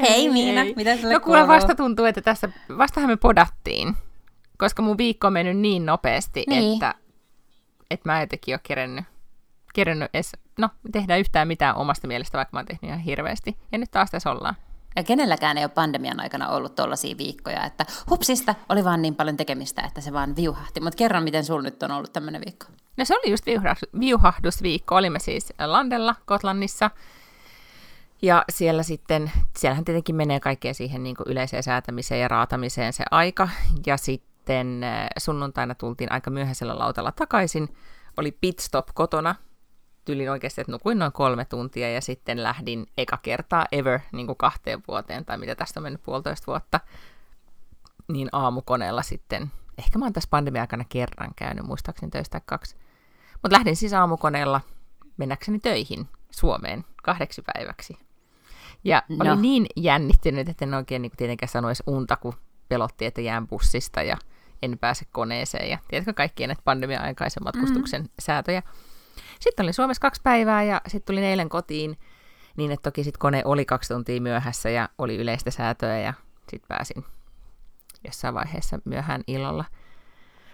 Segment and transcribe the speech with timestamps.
[0.00, 0.74] Hei Miina, Hei.
[0.76, 1.54] mitä sulle No kuule, kuuluu?
[1.56, 3.96] vasta tuntuu, että tässä, vastahan me podattiin,
[4.58, 6.72] koska mun viikko on mennyt niin nopeasti, Niin.
[6.72, 6.94] että,
[7.90, 9.04] että mä en jotenkin ole kerennyt,
[9.74, 13.56] kerennyt edes, no, tehdä yhtään mitään omasta mielestä, vaikka mä oon tehnyt ihan hirveästi.
[13.72, 14.54] Ja nyt taas tässä ollaan.
[14.96, 19.36] Ja kenelläkään ei ole pandemian aikana ollut tollaisia viikkoja, että hupsista oli vaan niin paljon
[19.36, 20.80] tekemistä, että se vaan viuhahti.
[20.80, 22.66] Mutta kerran, miten sulla nyt on ollut tämmöinen viikko?
[22.96, 23.44] No se oli just
[24.00, 24.94] viuhahdusviikko.
[24.96, 26.90] Olimme siis Landella, Kotlannissa.
[28.22, 33.48] Ja siellä sitten, siellähän tietenkin menee kaikkea siihen niin yleiseen säätämiseen ja raatamiseen se aika.
[33.86, 37.76] Ja sitten äh, sunnuntaina tultiin aika myöhäisellä lautalla takaisin.
[38.16, 39.34] Oli pitstop kotona.
[40.04, 44.36] Tyylin oikeasti, että nukuin noin kolme tuntia ja sitten lähdin eka kertaa ever niin kuin
[44.36, 46.80] kahteen vuoteen, tai mitä tästä on mennyt puolitoista vuotta,
[48.08, 49.52] niin aamukoneella sitten.
[49.78, 52.76] Ehkä mä oon tässä pandemia-aikana kerran käynyt, muistaakseni töistä kaksi.
[53.42, 54.60] Mutta lähdin siis aamukoneella
[55.16, 58.09] mennäkseni töihin Suomeen kahdeksi päiväksi.
[58.84, 59.16] Ja No.
[59.20, 62.34] olin niin jännittynyt, että en oikein niin tietenkään sano edes unta, kun
[62.68, 64.16] pelotti, että jään bussista ja
[64.62, 65.70] en pääse koneeseen.
[65.70, 68.08] Ja tiedätkö kaikkien näitä pandemia-aikaisen matkustuksen mm.
[68.18, 68.62] säätöjä.
[69.40, 71.98] Sitten olin Suomessa kaksi päivää ja sitten tulin eilen kotiin,
[72.56, 76.14] niin että toki sitten kone oli kaksi tuntia myöhässä ja oli yleistä säätöä ja
[76.50, 77.04] sitten pääsin
[78.04, 79.64] jossain vaiheessa myöhään illalla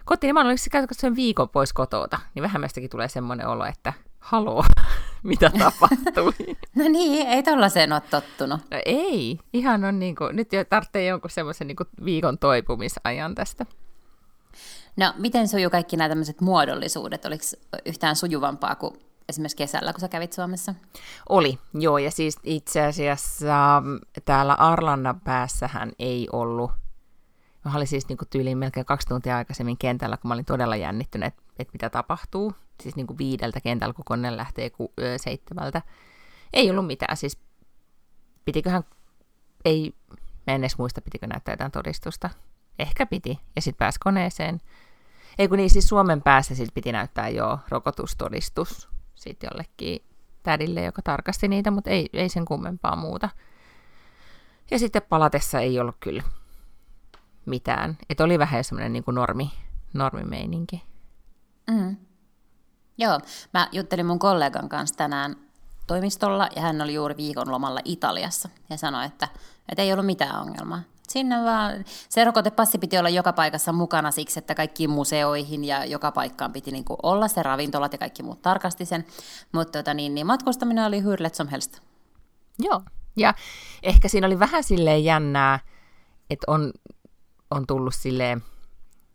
[0.05, 0.35] kotiin.
[0.35, 3.93] Mä olin siis viikon pois kotota, niin vähän meistäkin tulee semmoinen olo, että
[4.27, 4.65] haloo,
[5.23, 6.57] mitä tapahtui.
[6.75, 8.61] No niin, ei tollaiseen ole tottunut.
[8.71, 13.67] No ei, ihan on niinku, nyt jo tarvitsee jonkun semmoisen niinku viikon toipumisajan tästä.
[14.97, 17.25] No, miten sujuu kaikki nämä tämmöiset muodollisuudet?
[17.25, 17.45] Oliko
[17.87, 18.95] yhtään sujuvampaa kuin
[19.29, 20.75] esimerkiksi kesällä, kun sä kävit Suomessa?
[21.29, 26.71] Oli, joo, ja siis itse asiassa mm, täällä Arlannan päässähän ei ollut,
[27.65, 31.27] mä olin siis niinku tyyliin melkein kaksi tuntia aikaisemmin kentällä, kun mä olin todella jännittynyt,
[31.27, 32.53] että et mitä tapahtuu.
[32.83, 35.83] Siis niinku viideltä kentällä, kun kone lähtee ku, ö, seitsemältä.
[36.53, 37.39] Ei ollut mitään, siis
[38.45, 38.85] pitiköhän,
[39.65, 39.95] ei,
[40.47, 42.31] mä en edes muista, pitikö näyttää jotain todistusta.
[42.79, 44.61] Ehkä piti, ja sitten pääsi koneeseen.
[45.39, 50.03] Ei kun niin, siis Suomen päässä siis piti näyttää jo rokotustodistus sitten jollekin
[50.43, 53.29] tädille, joka tarkasti niitä, mutta ei, ei sen kummempaa muuta.
[54.71, 56.23] Ja sitten palatessa ei ollut kyllä
[57.47, 57.99] mitään.
[58.11, 59.51] Että oli vähän semmoinen niin normi,
[59.95, 60.83] normimeininki.
[61.71, 61.97] Mm.
[62.99, 63.21] Joo,
[63.55, 65.37] mä juttelin mun kollegan kanssa tänään
[65.87, 69.29] toimistolla ja hän oli juuri viikon lomalla Italiassa ja sanoi, että,
[69.69, 70.83] että ei ollut mitään ongelmaa.
[71.09, 76.13] Sinne vaan, se rokotepassi piti olla joka paikassa mukana siksi, että kaikkiin museoihin ja joka
[76.13, 79.07] paikkaan piti niin kuin olla se ravintolat ja kaikki muut tarkasti sen.
[79.53, 81.81] Mutta tota, niin, niin matkustaminen oli hur lätt som helst.
[82.59, 82.83] Joo.
[83.17, 83.35] Ja
[83.83, 85.59] ehkä siinä oli vähän silleen jännää,
[86.31, 86.73] että on,
[87.51, 88.43] on tullut silleen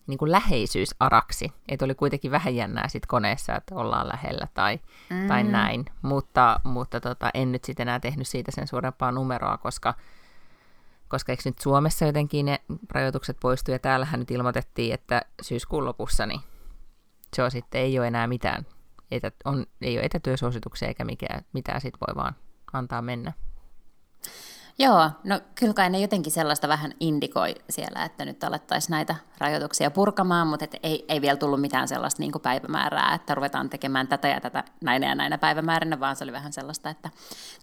[0.07, 1.51] niin kuin läheisyysaraksi.
[1.67, 4.79] Että oli kuitenkin vähän jännää sit koneessa, että ollaan lähellä tai,
[5.09, 5.27] mm.
[5.27, 5.85] tai näin.
[6.01, 9.93] Mutta, mutta tota, en nyt sitten enää tehnyt siitä sen suurempaa numeroa, koska,
[11.07, 12.59] koska eikö nyt Suomessa jotenkin ne
[12.89, 16.41] rajoitukset poistu ja täällähän nyt ilmoitettiin, että syyskuun lopussa niin
[17.35, 18.65] se on sitten, ei ole enää mitään,
[19.11, 22.35] etä, on, ei ole etätyösuosituksia eikä mikään, mitään, sit voi vaan
[22.73, 23.33] antaa mennä.
[24.79, 29.91] Joo, no kyllä kai ne jotenkin sellaista vähän indikoi siellä, että nyt alettaisiin näitä rajoituksia
[29.91, 34.27] purkamaan, mutta et ei, ei vielä tullut mitään sellaista niin päivämäärää, että ruvetaan tekemään tätä
[34.27, 37.09] ja tätä näinä ja näinä päivämäärinä, vaan se oli vähän sellaista, että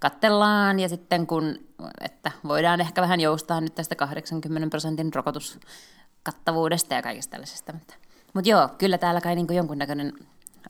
[0.00, 1.58] kattellaan ja sitten kun,
[2.00, 7.72] että voidaan ehkä vähän joustaa nyt tästä 80 prosentin rokotuskattavuudesta ja kaikesta tällaisesta.
[7.72, 7.94] Mutta,
[8.34, 10.12] mutta joo, kyllä täällä kai niin jonkunnäköinen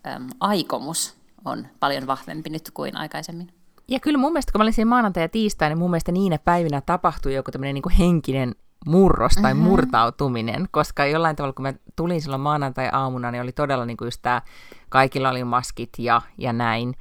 [0.06, 3.57] äm, aikomus on paljon vahvempi nyt kuin aikaisemmin.
[3.88, 6.38] Ja kyllä mun mielestä, kun mä olin siinä maanantai ja tiistai, niin mun mielestä niinä
[6.38, 8.54] päivinä tapahtui joku tämmöinen niin henkinen
[8.86, 9.68] murros tai mm-hmm.
[9.68, 14.22] murtautuminen, koska jollain tavalla, kun mä tulin silloin maanantai-aamuna, niin oli todella niin kuin just
[14.22, 14.42] tämä,
[14.88, 16.94] kaikilla oli maskit ja, ja näin,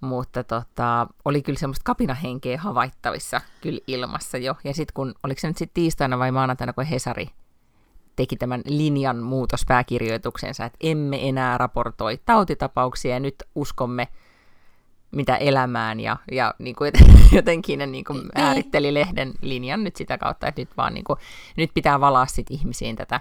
[0.00, 4.56] mutta tota, oli kyllä semmoista kapinahenkeä havaittavissa kyllä ilmassa jo.
[4.64, 7.30] Ja sitten kun, oliko se nyt sitten tiistaina vai maanantaina, kun Hesari
[8.16, 14.08] teki tämän linjan muutospääkirjoituksensa, että emme enää raportoi tautitapauksia ja nyt uskomme
[15.10, 16.92] mitä elämään ja, ja niin kuin
[17.32, 21.18] jotenkin ne niin kuin määritteli lehden linjan nyt sitä kautta, että nyt vaan niin kuin,
[21.56, 23.20] nyt pitää valaa sit ihmisiin tätä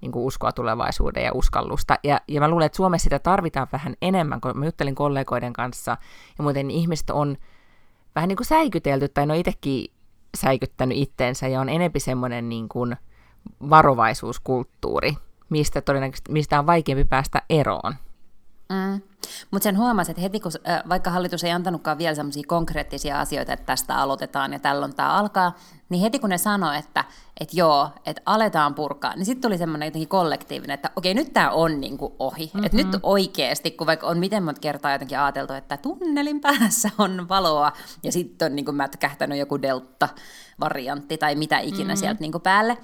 [0.00, 1.98] niin kuin uskoa tulevaisuuden ja uskallusta.
[2.02, 5.96] Ja, ja mä luulen, että Suomessa sitä tarvitaan vähän enemmän, kun mä juttelin kollegoiden kanssa
[6.38, 7.36] ja muuten ihmiset on
[8.14, 9.90] vähän niin kuin säikytelty, tai no itsekin
[10.36, 12.96] säikyttänyt itteensä ja on enempi semmoinen niin kuin
[13.70, 15.14] varovaisuuskulttuuri,
[15.50, 17.94] mistä todennäköisesti mistä on vaikeampi päästä eroon.
[18.68, 19.00] Mm.
[19.50, 20.52] Mutta sen huomasi, että heti kun,
[20.88, 25.56] vaikka hallitus ei antanutkaan vielä semmoisia konkreettisia asioita, että tästä aloitetaan ja tällöin tämä alkaa,
[25.88, 27.04] niin heti kun ne sanoi, että,
[27.40, 31.50] että joo, että aletaan purkaa, niin sitten tuli semmoinen jotenkin kollektiivinen, että okei, nyt tämä
[31.50, 32.44] on niinku ohi.
[32.44, 32.64] Mm-hmm.
[32.64, 37.28] Että nyt oikeasti, kun vaikka on miten monta kertaa jotenkin ajateltu, että tunnelin päässä on
[37.28, 37.72] valoa,
[38.02, 41.96] ja sitten on niinku mätkähtänyt joku delta-variantti tai mitä ikinä mm-hmm.
[41.96, 42.78] sieltä niinku päälle,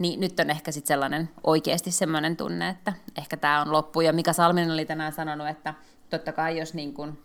[0.00, 4.00] niin nyt on ehkä sitten sellainen oikeasti semmoinen tunne, että ehkä tämä on loppu.
[4.00, 5.74] Ja Mika Salminen oli tänään sanonut, että
[6.10, 7.22] totta kai jos niin kuin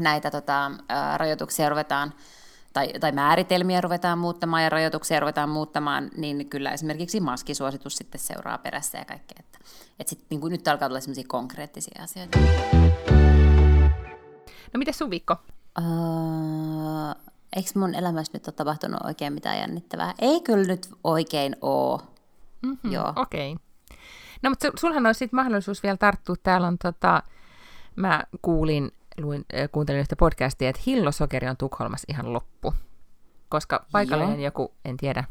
[0.00, 2.14] näitä tota, ää, rajoituksia ruvetaan
[2.72, 8.58] tai, tai määritelmiä ruvetaan muuttamaan ja rajoituksia ruvetaan muuttamaan, niin kyllä esimerkiksi maskisuositus sitten seuraa
[8.58, 9.36] perässä ja kaikkea.
[9.40, 9.58] Että,
[9.98, 12.38] että sit, niin kuin nyt alkaa tulla sellaisia konkreettisia asioita.
[14.74, 15.36] No miten sun viikko?
[15.78, 17.25] Uh,
[17.56, 20.14] eikö mun elämässä nyt ole tapahtunut oikein mitään jännittävää?
[20.18, 22.02] Ei kyllä nyt oikein oo.
[22.62, 23.12] Mm-hmm, Joo.
[23.16, 23.52] Okei.
[23.52, 23.66] Okay.
[24.42, 26.36] No mutta sulhan olisi sitten mahdollisuus vielä tarttua.
[26.42, 27.22] Täällä on tota,
[27.96, 32.74] mä kuulin, luin, äh, kuuntelin yhtä podcastia, että Hillosokeri on Tukholmassa ihan loppu.
[33.48, 34.44] Koska paikallinen Joo.
[34.44, 35.24] joku, en tiedä,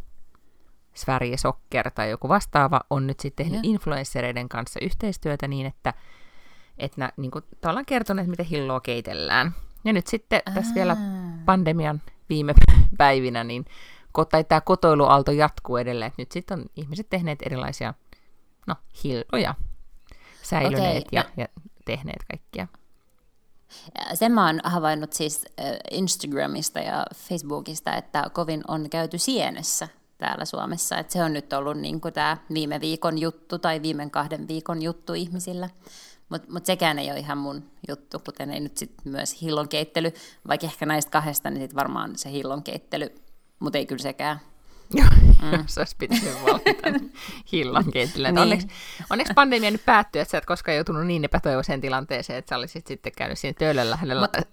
[0.94, 5.94] Sverige Socker tai joku vastaava on nyt sitten tehnyt influenssereiden kanssa yhteistyötä niin, että,
[6.77, 9.56] että nämä niin kuin, ollaan kertoneet, miten hilloa keitellään.
[9.85, 10.75] Ja nyt sitten tässä Aa.
[10.75, 10.97] vielä
[11.45, 12.53] pandemian viime
[12.97, 13.65] päivinä, niin
[14.31, 16.12] tai tämä kotoiluaalto jatkuu edelleen.
[16.18, 17.94] Nyt sitten on ihmiset tehneet erilaisia
[18.68, 19.56] no, hilloja,
[20.42, 21.47] säilyneet okay, ja, ja
[21.86, 22.68] tehneet kaikkia.
[24.13, 25.45] Sen mä oon havainnut siis
[25.92, 29.88] Instagramista ja Facebookista, että kovin on käyty sienessä
[30.18, 30.98] täällä Suomessa.
[30.98, 35.13] Että se on nyt ollut niin tämä viime viikon juttu tai viime kahden viikon juttu
[35.13, 35.69] ihmisillä.
[36.30, 40.13] Mutta mut sekään ei ole ihan mun juttu, kuten ei nyt sitten myös hillonkeittely,
[40.48, 43.16] vaikka ehkä näistä kahdesta, niin sitten varmaan se hillonkeittely,
[43.60, 44.39] mutta ei kyllä sekään.
[44.94, 45.07] Joo,
[45.51, 45.63] mm.
[45.68, 47.07] se olisi pitänyt valita
[47.51, 48.31] hillonkeittelyä.
[48.31, 48.39] niin.
[48.39, 48.68] onneksi,
[49.10, 52.88] onneksi pandemia nyt päättyy, että sä et koskaan joutunut niin epätoivoiseen tilanteeseen, että sä olisit
[52.88, 53.56] sitten käynyt siinä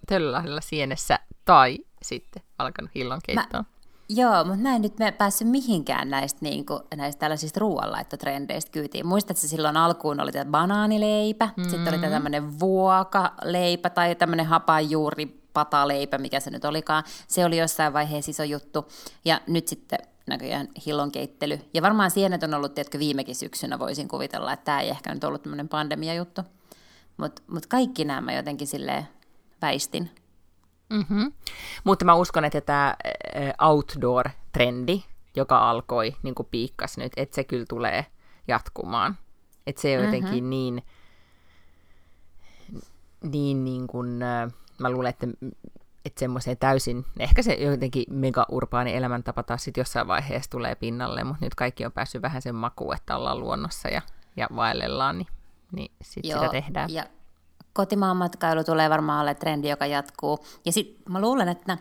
[0.08, 3.64] Töölönlahdella sienessä tai sitten alkanut hillonkeittoon.
[3.64, 3.81] Mä,
[4.14, 9.06] Joo, mutta näin nyt me päässyt mihinkään näistä, niin kuin, näistä tällaisista ruoanlaittotrendeistä kyytiin.
[9.06, 11.70] Muistatko silloin alkuun oli tämä banaanileipä, mm-hmm.
[11.70, 17.04] sitten oli tämä tämmöinen vuokaleipä tai tämmöinen hapajuuri pataleipä, mikä se nyt olikaan.
[17.28, 18.88] Se oli jossain vaiheessa iso juttu.
[19.24, 21.60] Ja nyt sitten näköjään hillonkeittely.
[21.74, 25.24] Ja varmaan sienet on ollut, tiedätkö, viimekin syksynä voisin kuvitella, että tämä ei ehkä nyt
[25.24, 26.42] ollut tämmöinen pandemia-juttu.
[27.16, 29.08] Mutta mut kaikki nämä jotenkin silleen
[29.62, 30.10] väistin.
[30.92, 31.32] Mm-hmm.
[31.84, 32.96] Mutta mä uskon, että tämä
[33.62, 35.02] outdoor-trendi,
[35.36, 38.06] joka alkoi niin kuin piikkas nyt, että se kyllä tulee
[38.48, 39.18] jatkumaan.
[39.66, 40.14] Että se on mm-hmm.
[40.14, 40.82] jotenkin niin,
[43.22, 44.08] niin, niin kuin,
[44.78, 45.26] mä luulen, että,
[46.04, 51.44] että semmoiseen täysin, ehkä se jotenkin mega-urbaani elämäntapa taas sitten jossain vaiheessa tulee pinnalle, mutta
[51.44, 54.02] nyt kaikki on päässyt vähän sen makuun, että ollaan luonnossa ja,
[54.36, 55.28] ja vaellellaan, niin,
[55.72, 56.90] niin sitten sitä tehdään.
[56.90, 57.04] Ja
[57.72, 60.38] kotimaan matkailu tulee varmaan ole trendi, joka jatkuu.
[60.64, 61.78] Ja sitten mä luulen, että,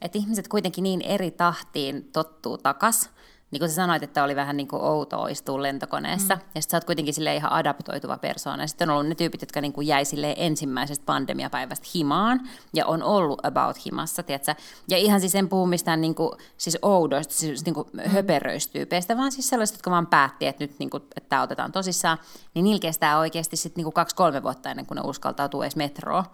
[0.00, 3.10] että ihmiset kuitenkin niin eri tahtiin tottuu takas,
[3.52, 6.40] niin kuin sä sanoit, että oli vähän niin kuin outoa istua lentokoneessa, mm.
[6.54, 8.66] ja sitten sä oot kuitenkin sille ihan adaptoituva persoona.
[8.66, 12.40] Sitten on ollut ne tyypit, jotka niin kuin jäi sille ensimmäisestä pandemiapäivästä himaan,
[12.74, 14.54] ja on ollut about himassa, tiedätkö?
[14.88, 18.00] Ja ihan siis en puhu mistään niin kuin, siis oudoista, siis niin kuin mm.
[18.06, 22.18] höperöistyypeistä, vaan siis sellaiset, jotka vaan päätti, että nyt niin kuin, että tämä otetaan tosissaan,
[22.54, 26.24] niin niillä kestää oikeasti sitten niin kuin kaksi-kolme vuotta ennen kuin ne uskaltautuu edes metroon.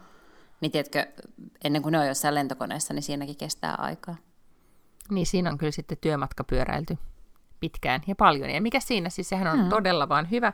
[0.60, 1.06] Niin tiedätkö,
[1.64, 4.16] ennen kuin ne on jossain lentokoneessa, niin siinäkin kestää aikaa.
[5.10, 6.98] Niin siinä on kyllä sitten työmatka pyöräilty
[7.60, 8.50] pitkään ja paljon.
[8.50, 9.68] Ja mikä siinä, siis sehän on hmm.
[9.68, 10.52] todella vaan hyvä,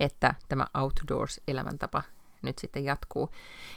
[0.00, 2.02] että tämä outdoors-elämäntapa
[2.42, 3.30] nyt sitten jatkuu.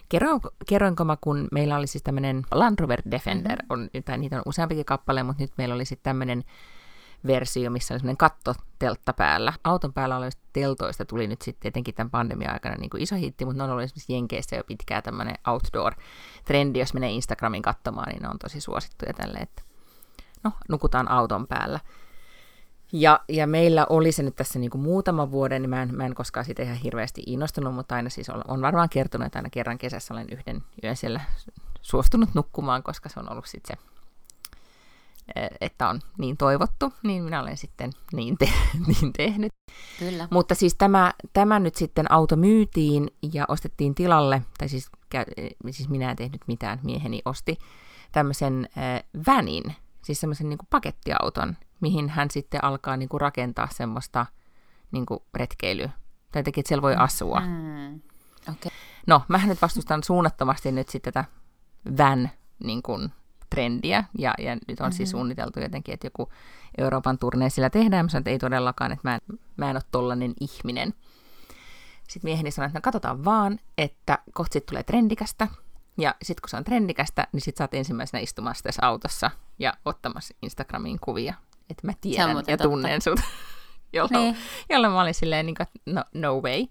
[0.09, 3.83] Kerroin, kerroinko mä, kun meillä oli siis tämmöinen Land Rover Defender, mm-hmm.
[3.95, 6.43] on, tai niitä on useampikin kappale, mutta nyt meillä oli sitten tämmöinen
[7.27, 9.53] versio, missä oli semmoinen kattoteltta päällä.
[9.63, 13.45] Auton päällä olevista teltoista tuli nyt sitten etenkin tämän pandemian aikana niin kuin iso hitti,
[13.45, 18.21] mutta ne on ollut esimerkiksi Jenkeissä jo pitkään tämmöinen outdoor-trendi, jos menee Instagramin katsomaan, niin
[18.21, 19.66] ne on tosi suosittuja tälle, että
[20.43, 21.79] no, nukutaan auton päällä.
[22.91, 26.05] Ja, ja meillä oli se nyt tässä niin kuin muutama vuoden, niin mä en, mä
[26.05, 29.49] en koskaan siitä ihan hirveästi innostunut, mutta aina siis on, on varmaan kertonut, että aina
[29.49, 31.21] kerran kesässä olen yhden yön siellä
[31.81, 33.83] suostunut nukkumaan, koska se on ollut sitten se,
[35.35, 38.53] e, että on niin toivottu, niin minä olen sitten niin, te-
[38.87, 39.51] niin tehnyt.
[39.99, 40.27] Kyllä.
[40.31, 44.91] Mutta siis tämä, tämä nyt sitten auto myytiin ja ostettiin tilalle, tai siis,
[45.71, 47.57] siis minä en tehnyt mitään, mieheni osti
[48.11, 49.63] tämmöisen äh, vänin,
[50.07, 54.25] siis semmoisen niin pakettiauton, mihin hän sitten alkaa niin kuin rakentaa semmoista
[54.91, 55.89] niin kuin retkeilyä.
[56.31, 57.39] Tai teki, että siellä voi asua.
[57.39, 57.95] Mm.
[58.49, 58.71] Okay.
[59.07, 61.25] No, mä nyt vastustan suunnattomasti nyt sitten tätä
[61.97, 62.29] van
[62.63, 63.11] niin kuin,
[63.49, 64.91] trendiä, ja, ja nyt on mm-hmm.
[64.91, 66.31] siis suunniteltu jotenkin, että joku
[66.77, 69.83] Euroopan turne sillä tehdään, mä sanoin, että ei todellakaan, että mä en, mä en ole
[69.91, 70.93] tollainen ihminen.
[72.07, 75.47] Sitten mieheni sanoi, että no katsotaan vaan, että kohta tulee trendikästä,
[75.97, 80.35] ja sitten kun se on trendikästä, niin sä oot ensimmäisenä istumassa tässä autossa ja ottamassa
[80.41, 81.33] Instagramiin kuvia,
[81.69, 82.63] että mä tiedän ja totta.
[82.63, 83.19] tunnen sut.
[83.93, 84.37] jolloin, niin.
[84.69, 86.65] jolloin mä olin silleen, niin kuin, no, no way.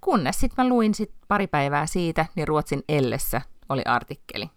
[0.00, 4.50] Kunnes sitten mä luin sit pari päivää siitä, niin Ruotsin Ellessä oli artikkeli,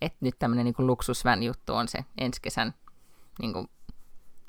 [0.00, 2.74] että nyt tämmöinen niin luksusvän juttu on se ensi kesän
[3.38, 3.68] niin kuin,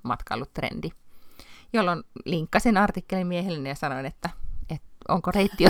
[0.04, 0.90] matkailutrendi.
[1.74, 4.30] Jolloin linkkasin artikkelin miehelle ja sanoin, että
[5.08, 5.64] onko reitti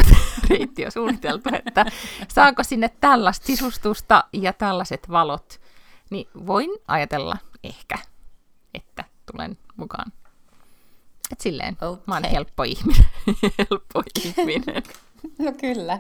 [0.82, 1.86] jo suunniteltu, että
[2.28, 5.62] saanko sinne tällaista sisustusta ja tällaiset valot,
[6.10, 7.98] niin voin ajatella ehkä,
[8.74, 10.12] että tulen mukaan.
[11.32, 12.04] Et silleen, okay.
[12.08, 13.06] mä oon helppo ihminen.
[13.60, 14.84] helppo ihminen.
[15.46, 16.00] no kyllä.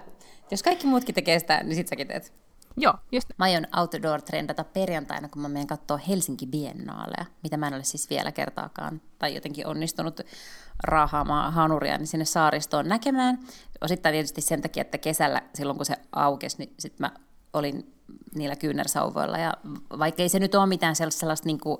[0.51, 2.33] Jos kaikki muutkin tekee sitä, niin sit säkin teet.
[2.77, 3.29] Joo, just.
[3.37, 8.09] Mä aion outdoor-trendata perjantaina, kun mä menen katsoa Helsinki Biennaalea, mitä mä en ole siis
[8.09, 10.21] vielä kertaakaan, tai jotenkin onnistunut
[10.83, 13.39] raahaamaan hanuria niin sinne saaristoon näkemään.
[13.81, 17.11] Osittain tietysti sen takia, että kesällä, silloin kun se aukesi, niin sitten mä
[17.53, 17.93] olin
[18.35, 19.53] niillä kyynärsauvoilla, ja
[19.99, 21.77] vaikka ei se nyt ole mitään sellaista, sellaista niin kuin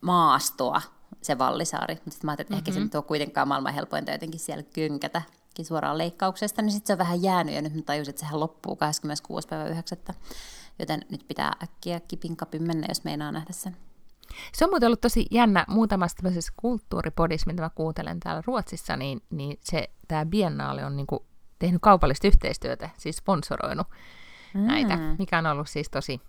[0.00, 0.82] maastoa,
[1.22, 1.94] se Vallisaari.
[1.94, 2.58] Mutta sitten mä ajattelin, että mm-hmm.
[2.58, 2.84] ehkä se mhm.
[2.84, 5.22] nyt on kuitenkaan maailman helpointa jotenkin siellä kynkätä
[5.62, 8.76] suoraan leikkauksesta, niin sitten se on vähän jäänyt ja nyt mä tajusin, että sehän loppuu
[8.76, 9.48] 26.
[9.48, 9.98] päivä 9.
[10.78, 13.76] Joten nyt pitää äkkiä kipin kapin mennä, jos meinaa nähdä sen.
[14.52, 19.22] Se on muuten ollut tosi jännä muutamassa tämmöisessä kulttuuripodissa, mitä mä kuuntelen täällä Ruotsissa, niin,
[19.30, 21.26] niin se, tämä Biennaali on niinku
[21.58, 23.86] tehnyt kaupallista yhteistyötä, siis sponsoroinut
[24.54, 24.60] mm.
[24.60, 26.20] näitä, mikä on ollut siis tosi,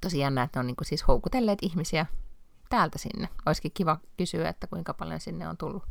[0.00, 2.06] tosi jännä, että ne on niinku siis houkutelleet ihmisiä
[2.68, 3.28] täältä sinne.
[3.46, 5.82] Olisikin kiva kysyä, että kuinka paljon sinne on tullut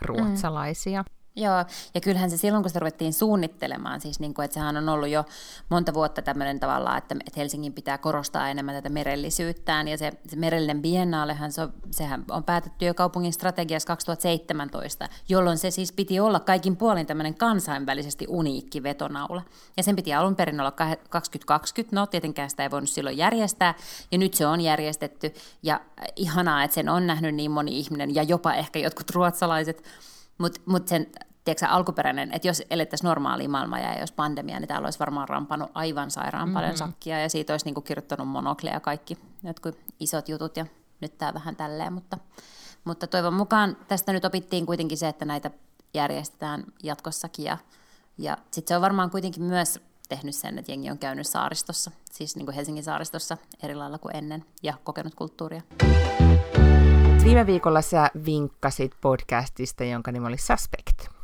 [0.00, 1.02] ruotsalaisia.
[1.02, 1.17] Mm.
[1.38, 1.64] Joo,
[1.94, 5.08] ja kyllähän se silloin, kun sitä ruvettiin suunnittelemaan, siis niin kuin, että sehän on ollut
[5.08, 5.24] jo
[5.68, 10.36] monta vuotta tämmöinen tavalla, että, että Helsingin pitää korostaa enemmän tätä merellisyyttään, ja se, se
[10.36, 16.40] merellinen biennaalehan, se sehän on päätetty jo kaupungin strategiassa 2017, jolloin se siis piti olla
[16.40, 19.42] kaikin puolin tämmöinen kansainvälisesti uniikki vetonaula.
[19.76, 20.72] Ja sen piti alun perin olla
[21.10, 23.74] 2020, no tietenkään sitä ei voinut silloin järjestää,
[24.12, 25.80] ja nyt se on järjestetty, ja
[26.16, 29.84] ihanaa, että sen on nähnyt niin moni ihminen, ja jopa ehkä jotkut ruotsalaiset,
[30.38, 31.06] mutta mut sen
[31.54, 35.70] tiedätkö, alkuperäinen, että jos elettäisiin normaalia maailmaa ja jos pandemia, niin täällä olisi varmaan rampannut
[35.74, 36.54] aivan sairaan mm-hmm.
[36.54, 40.66] paljon sakkia ja siitä olisi niin kuin kirjoittanut monoklia ja kaikki jotkut isot jutut ja
[41.00, 42.18] nyt tämä vähän tälleen, mutta,
[42.84, 45.50] mutta toivon mukaan tästä nyt opittiin kuitenkin se, että näitä
[45.94, 47.58] järjestetään jatkossakin ja,
[48.18, 52.36] ja sitten se on varmaan kuitenkin myös tehnyt sen, että jengi on käynyt saaristossa, siis
[52.36, 55.62] niin kuin Helsingin saaristossa eri lailla kuin ennen ja kokenut kulttuuria.
[57.24, 61.17] Viime viikolla sä vinkkasit podcastista, jonka nimi oli Suspect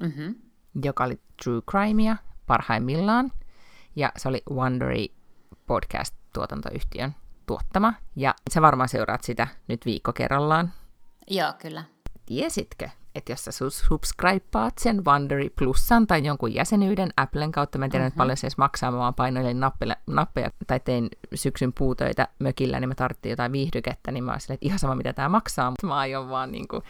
[0.00, 0.34] mm-hmm.
[0.82, 2.16] joka oli True Crimea
[2.46, 3.32] parhaimmillaan.
[3.96, 5.06] Ja se oli Wondery
[5.66, 7.14] podcast-tuotantoyhtiön
[7.46, 7.94] tuottama.
[8.16, 10.72] Ja sä varmaan seuraat sitä nyt viikko kerrallaan.
[11.30, 11.84] Joo, kyllä.
[12.26, 17.90] Tiesitkö, että jos sä subscribeaat sen Wondery Plusan tai jonkun jäsenyyden Applen kautta, mä en
[17.90, 18.16] tiedä mm-hmm.
[18.16, 22.88] paljon se edes maksaa, mä vaan painoilin nappeja, nappeja tai tein syksyn puutöitä mökillä, niin
[22.88, 25.96] mä tarvittiin jotain viihdykettä, niin mä olin että ihan sama mitä tämä maksaa, mutta mä
[25.96, 26.82] aion vaan niin kuin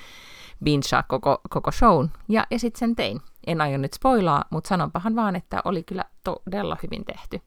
[0.64, 2.08] binchaa koko, koko shown.
[2.28, 3.20] Ja, ja sitten sen tein.
[3.46, 7.40] En aio nyt spoilaa, mutta sanonpahan vaan, että oli kyllä todella hyvin tehty.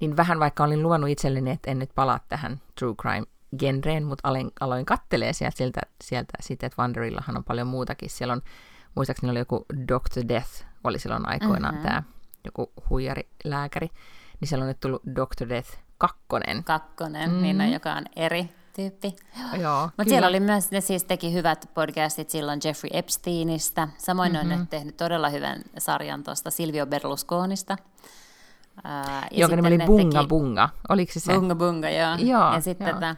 [0.00, 3.26] Niin vähän vaikka olin luvannut itselleni, että en nyt palaa tähän true crime
[3.58, 8.10] genreen, mutta aloin, aloin kattelee sieltä, sieltä, sieltä sitten, että Wonderillahan on paljon muutakin.
[8.10, 8.42] Siellä on,
[8.94, 10.28] muistaakseni oli joku Dr.
[10.28, 11.88] Death, oli silloin aikoinaan mm-hmm.
[11.88, 12.02] tämä
[12.44, 13.90] joku huijarilääkäri,
[14.40, 15.48] niin siellä on nyt tullut Dr.
[15.48, 16.64] Death kakkonen.
[16.64, 17.42] Kakkonen, mm-hmm.
[17.42, 19.16] niin on, joka on eri tyyppi.
[19.96, 23.88] Mutta siellä oli myös, ne siis teki hyvät podcastit silloin Jeffrey Epsteinistä.
[23.98, 24.52] Samoin mm-hmm.
[24.52, 27.76] on ne tehnyt todella hyvän sarjan tuosta Silvio Berlusconista.
[28.84, 31.34] Ää, Joka nimi oli Bunga teki, Bunga, oliko se se?
[31.34, 32.16] Bunga Bunga, joo.
[32.16, 33.16] joo ja sitten tätä,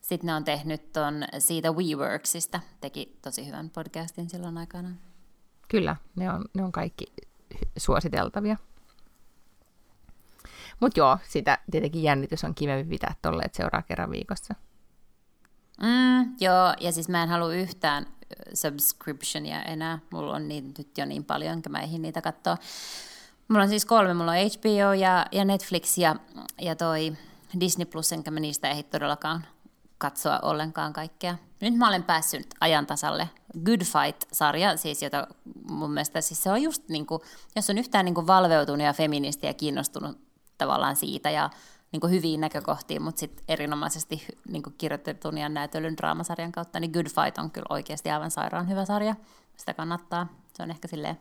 [0.00, 4.88] sit ne on tehnyt ton siitä WeWorksista, teki tosi hyvän podcastin silloin aikana.
[5.68, 7.04] Kyllä, ne on, ne on kaikki
[7.76, 8.56] suositeltavia.
[10.80, 14.54] Mutta joo, sitä tietenkin jännitys on kivempi pitää tolleen, seuraa kerran viikossa.
[15.80, 18.06] Mm, joo, ja siis mä en halua yhtään
[18.54, 19.98] subscriptionia enää.
[20.10, 22.56] Mulla on niitä nyt jo niin paljon, enkä mä eihin niitä katsoa.
[23.48, 24.14] Mulla on siis kolme.
[24.14, 26.16] Mulla on HBO ja, ja Netflix ja,
[26.60, 27.16] ja toi
[27.60, 29.46] Disney Plus, enkä mä niistä ehdi todellakaan
[29.98, 31.36] katsoa ollenkaan kaikkea.
[31.60, 33.28] Nyt mä olen päässyt ajan tasalle.
[33.64, 35.26] Good Fight-sarja, siis jota
[35.68, 37.20] mun mielestä siis se on just niin kuin,
[37.56, 40.18] jos on yhtään niin kuin valveutunut ja feministi ja kiinnostunut
[40.58, 41.50] tavallaan siitä ja
[41.94, 47.38] niin hyviin näkökohtiin, mutta sitten erinomaisesti niin kirjoitetun ja näytölyn draamasarjan kautta, niin Good Fight
[47.38, 49.16] on kyllä oikeasti aivan sairaan hyvä sarja.
[49.56, 50.26] Sitä kannattaa.
[50.54, 51.18] Se on ehkä silleen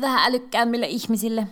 [0.00, 1.46] vähän älykkäämmille ihmisille,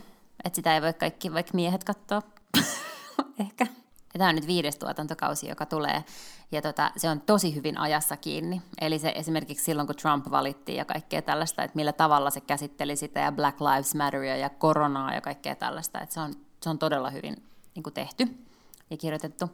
[0.45, 2.23] että sitä ei voi kaikki vaikka miehet katsoa.
[3.41, 3.67] ehkä.
[4.15, 6.05] Ja tämä on nyt viides tuotantokausi, joka tulee,
[6.53, 8.63] ja tota, se on tosi hyvin ajassa kiinni.
[8.81, 12.97] Eli se esimerkiksi silloin, kun Trump valittiin ja kaikkea tällaista, että millä tavalla se käsitteli
[12.97, 16.79] sitä, ja Black Lives Matteria ja koronaa ja kaikkea tällaista, että se on, se on
[16.79, 18.27] todella hyvin niin kuin tehty
[18.91, 19.51] ja kirjoitettu.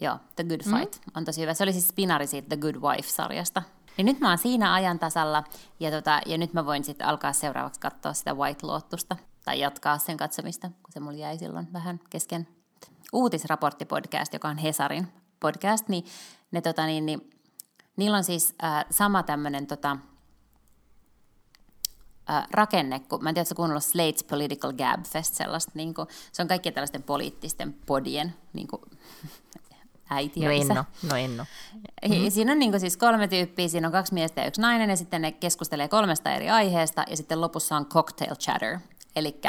[0.00, 0.78] Joo, The Good mm.
[0.78, 1.12] Fight mm.
[1.14, 1.54] on tosi hyvä.
[1.54, 3.62] Se oli siis spinari siitä The Good Wife-sarjasta.
[3.96, 5.44] Niin nyt mä oon siinä ajan tasalla,
[5.80, 9.98] ja, tota, ja nyt mä voin sitten alkaa seuraavaksi katsoa sitä White Lotusta, tai jatkaa
[9.98, 12.48] sen katsomista, kun se mulla jäi silloin vähän kesken.
[13.12, 15.08] Uutisraporttipodcast, joka on Hesarin
[15.40, 16.04] podcast, niin,
[16.50, 17.30] ne, tota, niin, niin
[17.96, 19.96] niillä on siis äh, sama tämmöinen tota,
[22.30, 26.42] äh, rakenne, kun mä en tiedä, kuunnellut Slate's Political Gab Fest, sellaista, niin kuin, se
[26.42, 28.82] on kaikkien tällaisten poliittisten podien niin kuin,
[30.10, 31.44] äiti no en no, no en no.
[32.08, 32.30] Mm-hmm.
[32.30, 35.22] Siinä on niin siis kolme tyyppiä, siinä on kaksi miestä ja yksi nainen, ja sitten
[35.22, 38.78] ne keskustelee kolmesta eri aiheesta, ja sitten lopussa on cocktail chatter,
[39.16, 39.40] eli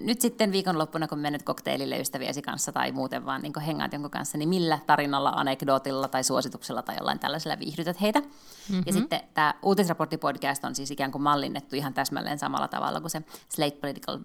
[0.00, 4.38] nyt sitten viikonloppuna, kun menet kokteilille ystäviesi kanssa tai muuten vaan niin hengaat jonkun kanssa,
[4.38, 8.20] niin millä tarinalla, anekdootilla tai suosituksella tai jollain tällaisella viihdytät heitä.
[8.20, 8.82] Mm-hmm.
[8.86, 13.22] Ja sitten tämä uutisraporttipodcast on siis ikään kuin mallinnettu ihan täsmälleen samalla tavalla kuin se
[13.48, 14.18] Slate Political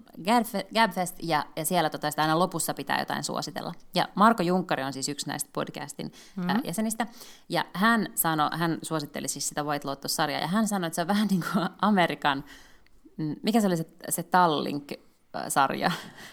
[0.74, 3.74] Gabfest, ja, ja siellä tota, sitä aina lopussa pitää jotain suositella.
[3.96, 6.50] Ja Marko Junkkari on siis yksi näistä podcastin mm-hmm.
[6.50, 7.08] ää, jäsenistä,
[7.50, 11.08] ja hän, sanoi, hän suositteli siis sitä White Lotus-sarjaa, ja hän sanoi, että se on
[11.08, 12.44] vähän niin kuin Amerikan,
[13.18, 14.92] mm, mikä se oli se, se Tallink,
[15.48, 15.92] sarja.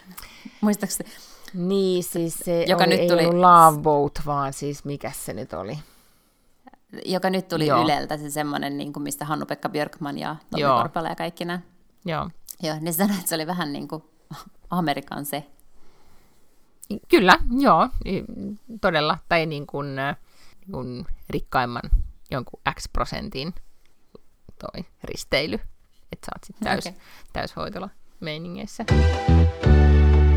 [0.61, 1.09] Muistaakseni?
[1.53, 3.21] Niin, siis se joka oli, nyt tuli...
[3.21, 5.77] ei ollut Love Boat, vaan siis mikä se nyt oli?
[7.05, 7.83] Joka nyt tuli Joo.
[7.83, 11.59] Yleltä, se semmoinen, niin kuin mistä Hannu-Pekka Björkman ja Tommi Korpela ja kaikki nämä.
[12.05, 12.29] Joo.
[12.63, 14.03] Joo, ne sanoivat, että se oli vähän niin kuin
[14.69, 15.45] Amerikan se.
[17.09, 17.89] Kyllä, joo,
[18.81, 19.17] todella.
[19.29, 21.89] Tai niin kuin, niin kuin rikkaimman
[22.31, 23.53] jonkun X prosentin
[24.59, 25.55] toi risteily,
[26.11, 26.99] että sä oot sitten täys, okay.
[27.33, 28.85] täyshoitola meiningeissä.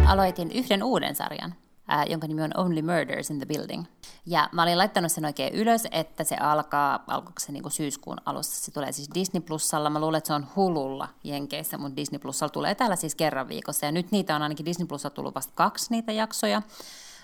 [0.06, 1.54] Aloitin yhden uuden sarjan,
[1.92, 3.84] äh, jonka nimi on Only Murders in the Building.
[4.26, 8.64] Ja mä olin laittanut sen oikein ylös, että se alkaa, alkoiko se niin syyskuun alussa.
[8.64, 9.90] Se tulee siis Disney Plusalla.
[9.90, 13.86] Mä luulen, että se on Hululla Jenkeissä, mutta Disney Plusalla tulee täällä siis kerran viikossa.
[13.86, 16.62] Ja nyt niitä on ainakin Disney Plusalla tullut vasta kaksi niitä jaksoja.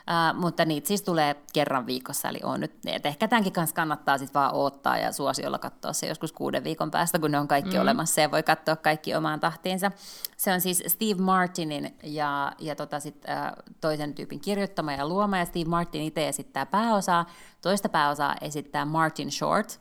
[0.08, 4.18] Uh, mutta niitä siis tulee kerran viikossa, eli on nyt, et ehkä tämänkin kanssa kannattaa
[4.18, 7.76] sitten vaan odottaa ja suosiolla katsoa se joskus kuuden viikon päästä, kun ne on kaikki
[7.76, 7.82] mm.
[7.82, 9.92] olemassa ja voi katsoa kaikki omaan tahtiinsa.
[10.36, 15.38] Se on siis Steve Martinin ja, ja tota sit, uh, toisen tyypin kirjoittama ja luoma,
[15.38, 17.26] ja Steve Martin itse esittää pääosaa,
[17.62, 19.80] toista pääosaa esittää Martin Short,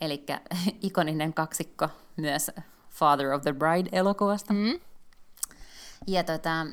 [0.00, 0.24] eli
[0.82, 2.50] ikoninen kaksikko myös
[2.90, 4.52] Father of the Bride-elokuvasta.
[4.54, 4.80] Mm.
[6.06, 6.66] Ja, tota,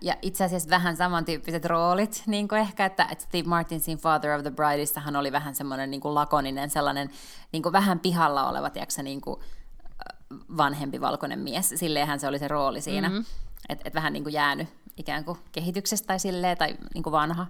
[0.00, 4.42] ja itse asiassa vähän samantyyppiset roolit, niin kuin ehkä, että, että Steve Martinsin Father of
[4.42, 7.10] the Brideissahan oli vähän semmoinen niin kuin lakoninen, sellainen
[7.52, 9.40] niin kuin vähän pihalla oleva, tiedätkö, niin kuin
[10.56, 11.68] vanhempi valkoinen mies.
[11.76, 13.08] Silleenhän se oli se rooli siinä.
[13.08, 13.24] Mm-hmm.
[13.68, 17.46] Että et vähän niin kuin jäänyt ikään kuin kehityksestä tai silleen, tai niin kuin vanha.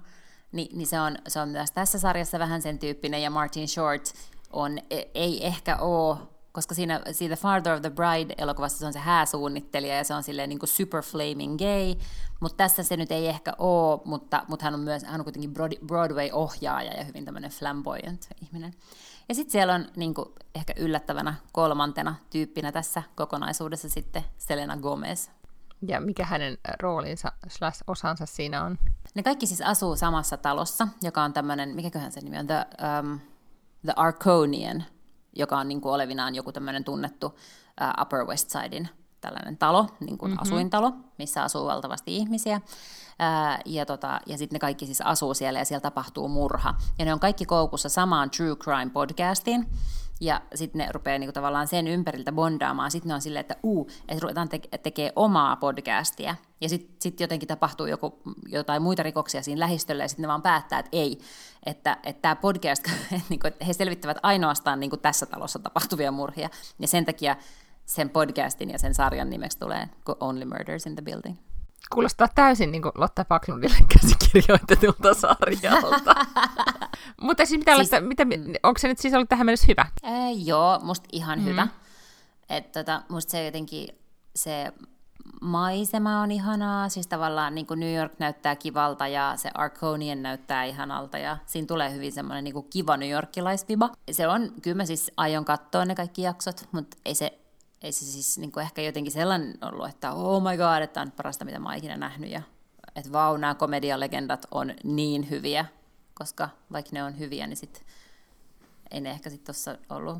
[0.52, 4.12] Ni, niin se on, se on myös tässä sarjassa vähän sen tyyppinen, ja Martin Short
[4.50, 6.18] on, e, ei ehkä ole
[6.52, 10.48] koska siinä, siitä Father of the Bride-elokuvassa se on se hääsuunnittelija ja se on silleen
[10.48, 11.94] niin kuin super flaming gay,
[12.40, 15.54] mutta tässä se nyt ei ehkä ole, mutta, mutta hän on myös hän on kuitenkin
[15.87, 18.74] Broadway-ohjaaja ja hyvin tämmöinen flamboyant ihminen.
[19.28, 25.28] Ja sitten siellä on niin kuin, ehkä yllättävänä kolmantena tyyppinä tässä kokonaisuudessa sitten Selena Gomez.
[25.82, 28.78] Ja mikä hänen roolinsa slash osansa siinä on?
[29.14, 32.66] Ne kaikki siis asuu samassa talossa, joka on tämmöinen, mikäköhän se nimi on, The,
[33.00, 33.20] um,
[33.84, 34.84] the Arconian–
[35.36, 38.88] joka on niin kuin olevinaan joku tämmöinen tunnettu uh, Upper West Sidein
[39.20, 40.42] tällainen talo, niin kuin mm-hmm.
[40.42, 42.56] asuintalo, missä asuu valtavasti ihmisiä.
[42.56, 46.74] Uh, ja tota, ja sitten ne kaikki siis asuu siellä ja siellä tapahtuu murha.
[46.98, 49.66] Ja ne on kaikki koukussa samaan True Crime podcastiin.
[50.20, 52.90] Ja sitten ne rupeaa niinku tavallaan sen ympäriltä bondaamaan.
[52.90, 56.35] Sitten ne on silleen, että uu, että ruvetaan te- tekee omaa podcastia.
[56.61, 60.42] Ja sitten sit jotenkin tapahtuu joku, jotain muita rikoksia siinä lähistöllä, ja sitten ne vaan
[60.42, 61.18] päättää, että ei.
[61.66, 62.85] Että, tämä podcast,
[63.28, 66.50] niinku, he selvittävät ainoastaan niinku tässä talossa tapahtuvia murhia.
[66.78, 67.37] Ja sen takia
[67.87, 69.88] sen podcastin ja sen sarjan nimeksi tulee
[70.20, 71.37] Only Murders in the Building.
[71.94, 76.14] Kuulostaa täysin niin Lotta Paklundille käsikirjoitetulta sarjalta.
[77.22, 78.27] Mutta siis mitä, siis, mitä,
[78.62, 79.87] onko se nyt siis ollut tähän mennessä hyvä?
[80.03, 81.44] Ää, joo, musta ihan mm.
[81.44, 81.68] hyvä.
[82.48, 83.88] Että tota, musta se jotenkin,
[84.37, 84.72] se
[85.40, 90.64] maisema on ihanaa, siis tavallaan niin kuin New York näyttää kivalta ja se Arconian näyttää
[90.64, 93.90] ihanalta ja siinä tulee hyvin semmoinen niin kuin kiva New Yorkilaisviba.
[94.11, 97.38] Se on, kyllä mä siis aion katsoa ne kaikki jaksot, mutta ei se
[97.82, 101.12] ei se siis niin kuin ehkä jotenkin sellainen ollut, että oh my god, että on
[101.12, 102.30] parasta, mitä mä oon ikinä nähnyt.
[102.30, 102.42] Ja
[102.96, 105.64] että vau, nämä komedialegendat on niin hyviä,
[106.14, 107.86] koska vaikka ne on hyviä, niin sit
[108.90, 110.18] ei ne ehkä sitten tuossa ollut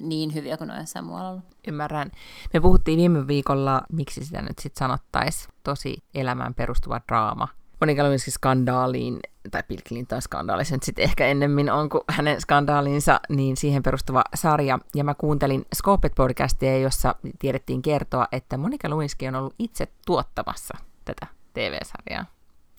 [0.00, 1.44] niin hyviä kuin on jossain muualla ollut.
[1.68, 2.10] Ymmärrän.
[2.54, 7.48] Me puhuttiin viime viikolla, miksi sitä nyt sitten sanottaisi, tosi elämään perustuva draama.
[7.80, 13.20] Monika Lewinskin skandaaliin, tai Bill Clinton skandaali, se sitten ehkä ennemmin on kuin hänen skandaalinsa,
[13.28, 14.78] niin siihen perustuva sarja.
[14.94, 20.78] Ja mä kuuntelin Scopet podcastia, jossa tiedettiin kertoa, että Monika Lewinsky on ollut itse tuottamassa
[21.04, 22.24] tätä TV-sarjaa.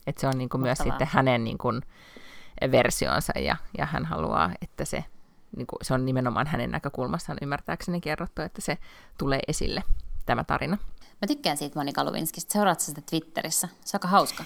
[0.08, 1.82] Että se on niin kuin myös sitten hänen niin kuin
[2.72, 5.04] versionsa ja, ja hän haluaa, että se,
[5.58, 8.78] niin kuin, se on nimenomaan hänen näkökulmastaan ymmärtääkseni kerrottu, että se
[9.18, 9.84] tulee esille,
[10.26, 10.78] tämä tarina.
[11.22, 12.54] Mä tykkään siitä Monika Lewinskystä.
[12.54, 13.68] Seuraatko sitä Twitterissä?
[13.68, 14.44] Se on aika hauska.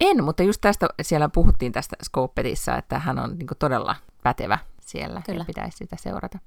[0.00, 5.22] En, mutta just tästä siellä puhuttiin tästä Scopetissa, että hän on niin todella pätevä siellä
[5.26, 5.40] Kyllä.
[5.40, 6.38] ja pitäisi sitä seurata.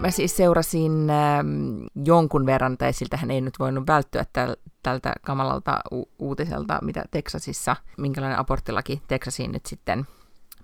[0.00, 5.80] Mä siis seurasin ähm, jonkun verran, tai siltähän ei nyt voinut välttyä täl, tältä kamalalta
[5.92, 10.06] u- uutiselta, mitä Teksasissa, minkälainen aborttilaki Teksasiin nyt sitten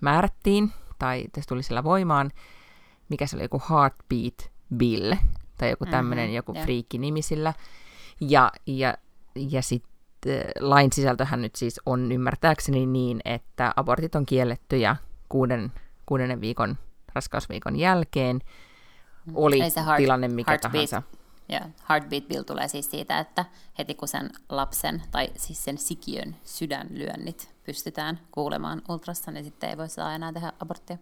[0.01, 2.31] määrättiin, tai tässä tuli sillä voimaan,
[3.09, 5.13] mikä se oli, joku Heartbeat Bill,
[5.59, 7.55] tai joku tämmöinen, mm-hmm, joku friikki nimisillä.
[8.21, 8.95] Ja, ja,
[9.35, 9.90] ja sitten
[10.61, 14.97] lain sisältöhän nyt siis on ymmärtääkseni niin, että abortit on kiellettyjä
[15.29, 15.73] kuuden,
[16.07, 16.79] kuudennen viikon
[17.15, 18.41] raskausviikon jälkeen,
[19.35, 21.03] oli Ei se heart, tilanne mikä heartbeat, tahansa.
[21.53, 21.71] Yeah.
[21.89, 23.45] Heartbeat bill tulee siis siitä, että
[23.79, 29.77] heti kun sen lapsen tai siis sen sikiön sydänlyönnit pystytään kuulemaan ultrassa, niin sitten ei
[29.77, 30.99] voi saa enää tehdä aborttia.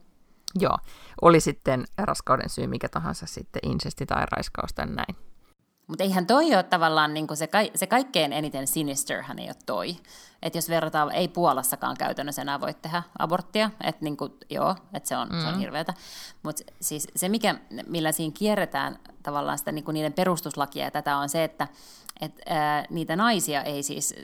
[0.54, 0.78] Joo,
[1.22, 5.16] oli sitten raskauden syy mikä tahansa sitten insesti tai raiskaus tai näin.
[5.88, 9.96] Mutta eihän toi ole tavallaan niin se, ka- se kaikkein eniten sinisterhän ei ole toi.
[10.42, 15.08] Että jos verrataan, ei Puolassakaan käytännössä enää voi tehdä aborttia, että niin kuin, joo, että
[15.08, 15.40] se on, mm.
[15.40, 15.94] se on hirveätä.
[16.42, 17.54] Mutta siis se, mikä,
[17.86, 21.68] millä siinä kierretään tavallaan sitä niin kuin niiden perustuslakia ja tätä on se, että
[22.20, 24.14] et, ää, niitä naisia ei siis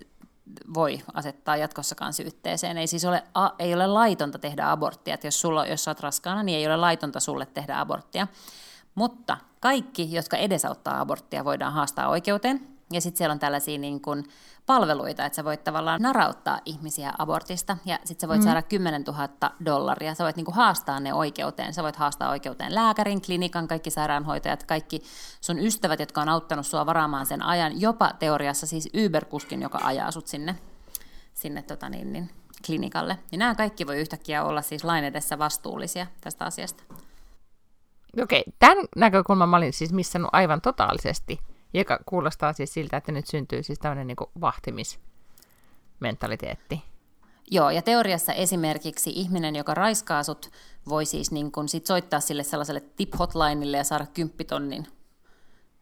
[0.75, 2.79] voi asettaa jatkossakaan syytteeseen.
[2.79, 6.01] Ei siis ole, a, ei ole laitonta tehdä aborttia, että jos, sulla, jos sä oot
[6.01, 8.27] raskaana, niin ei ole laitonta sulle tehdä aborttia.
[8.95, 12.61] Mutta kaikki, jotka edesauttaa aborttia, voidaan haastaa oikeuteen.
[12.93, 14.25] Ja sitten siellä on tällaisia niin kun
[14.67, 18.45] palveluita, että sä voit tavallaan narauttaa ihmisiä abortista ja sitten sä voit mm.
[18.45, 19.29] saada 10 000
[19.65, 20.15] dollaria.
[20.15, 21.75] Sä voit niin haastaa ne oikeuteen.
[21.75, 25.03] Sä voit haastaa oikeuteen lääkärin, klinikan, kaikki sairaanhoitajat, kaikki
[25.41, 27.81] sun ystävät, jotka on auttanut sua varaamaan sen ajan.
[27.81, 30.57] Jopa teoriassa siis Uber-kuskin, joka ajaa sut sinne,
[31.35, 32.31] sinne tota niin, niin,
[32.67, 33.19] klinikalle.
[33.31, 36.83] Niin nämä kaikki voi yhtäkkiä olla siis lain edessä vastuullisia tästä asiasta.
[38.23, 41.39] Okei, tämän näkökulman mä olin siis missannut aivan totaalisesti,
[41.75, 46.83] joka kuulostaa siis siltä, että nyt syntyy siis tämmöinen niin vahtimismentaliteetti.
[47.51, 50.51] Joo, ja teoriassa esimerkiksi ihminen, joka raiskaa sut,
[50.89, 54.87] voi siis niin kun sit soittaa sille sellaiselle tip-hotlineille ja saada kymppitonnin.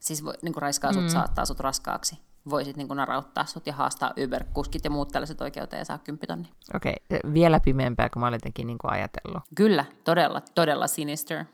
[0.00, 1.08] Siis voi, niin raiskaa sut, mm.
[1.08, 2.18] saattaa sut raskaaksi.
[2.50, 6.48] Voisit niin narauttaa sut ja haastaa Uber-kuskit ja muut tällaiset oikeuteen ja saa kymppitonni.
[6.74, 7.32] Okei, okay.
[7.34, 9.42] vielä pimeämpää kuin mä olin niin ajatellut.
[9.54, 11.44] Kyllä, todella, todella sinister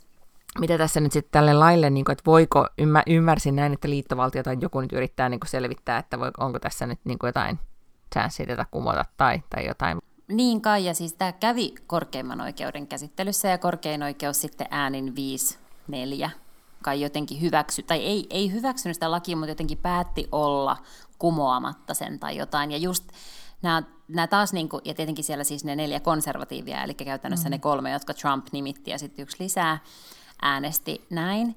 [0.59, 4.43] mitä tässä nyt sitten tälle laille, niin kuin, että voiko, ymmär, ymmärsin näin, että liittovaltio
[4.43, 7.59] tai joku nyt yrittää niin kuin selvittää, että voi, onko tässä nyt niin kuin jotain
[8.15, 9.99] chanssiä tätä kumota tai, tai jotain.
[10.29, 15.15] Niin kai, ja siis tämä kävi korkeimman oikeuden käsittelyssä ja korkein oikeus sitten äänin
[16.27, 16.31] 5-4
[16.83, 20.77] kai jotenkin hyväksy, tai ei, ei hyväksynyt sitä lakia, mutta jotenkin päätti olla
[21.19, 22.71] kumoamatta sen tai jotain.
[22.71, 23.05] Ja just
[23.63, 27.51] nämä, nämä taas, niin kuin, ja tietenkin siellä siis ne neljä konservatiivia, eli käytännössä mm.
[27.51, 29.79] ne kolme, jotka Trump nimitti ja sitten yksi lisää,
[30.43, 31.55] äänesti näin.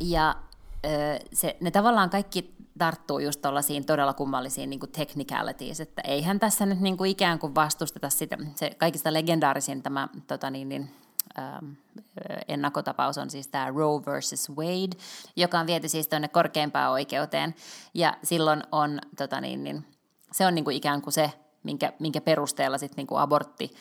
[0.00, 0.34] Ja
[1.32, 6.80] se, ne tavallaan kaikki tarttuu just tuollaisiin todella kummallisiin niin technicalities, että eihän tässä nyt
[6.80, 8.38] niin kuin ikään kuin vastusteta sitä.
[8.54, 10.90] Se kaikista legendaarisin tämä tota niin, niin,
[11.38, 11.72] ähm,
[12.48, 14.96] ennakkotapaus on siis tämä Roe versus Wade,
[15.36, 17.54] joka on viety siis tuonne korkeimpaan oikeuteen.
[17.94, 19.84] Ja silloin on, tota niin, niin,
[20.32, 23.74] se on niin kuin ikään kuin se, minkä, minkä perusteella sitten niin abortti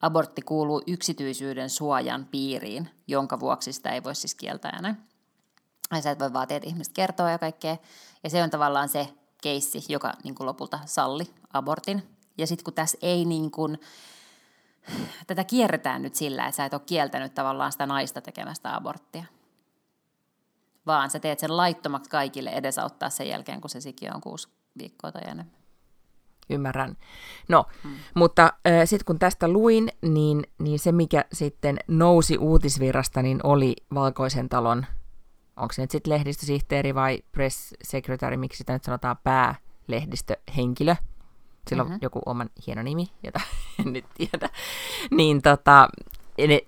[0.00, 4.94] abortti kuuluu yksityisyyden suojan piiriin, jonka vuoksi sitä ei voi siis kieltää enää.
[5.90, 7.76] Ja sä et voi vaatia, että ihmiset kertoo ja kaikkea.
[8.24, 9.08] Ja se on tavallaan se
[9.42, 12.16] keissi, joka niin kuin lopulta salli abortin.
[12.38, 13.78] Ja sitten kun tässä ei niin kuin,
[15.26, 19.24] tätä kierretään nyt sillä, että sä et ole kieltänyt tavallaan sitä naista tekemästä aborttia.
[20.86, 25.12] Vaan sä teet sen laittomaksi kaikille edesauttaa sen jälkeen, kun se sikiö on kuusi viikkoa
[25.12, 25.55] tai enemmän
[26.50, 26.96] ymmärrän.
[27.48, 27.96] No, hmm.
[28.14, 33.76] mutta äh, sitten kun tästä luin, niin, niin se mikä sitten nousi uutisvirrasta, niin oli
[33.94, 34.86] Valkoisen talon,
[35.56, 40.96] onko se nyt sitten lehdistösihteeri vai press secretary, miksi sitä nyt sanotaan päälehdistöhenkilö,
[41.68, 41.98] sillä on mm-hmm.
[42.02, 43.40] joku oman hieno nimi, jota
[43.86, 44.50] en nyt tiedä,
[45.10, 45.88] niin tota,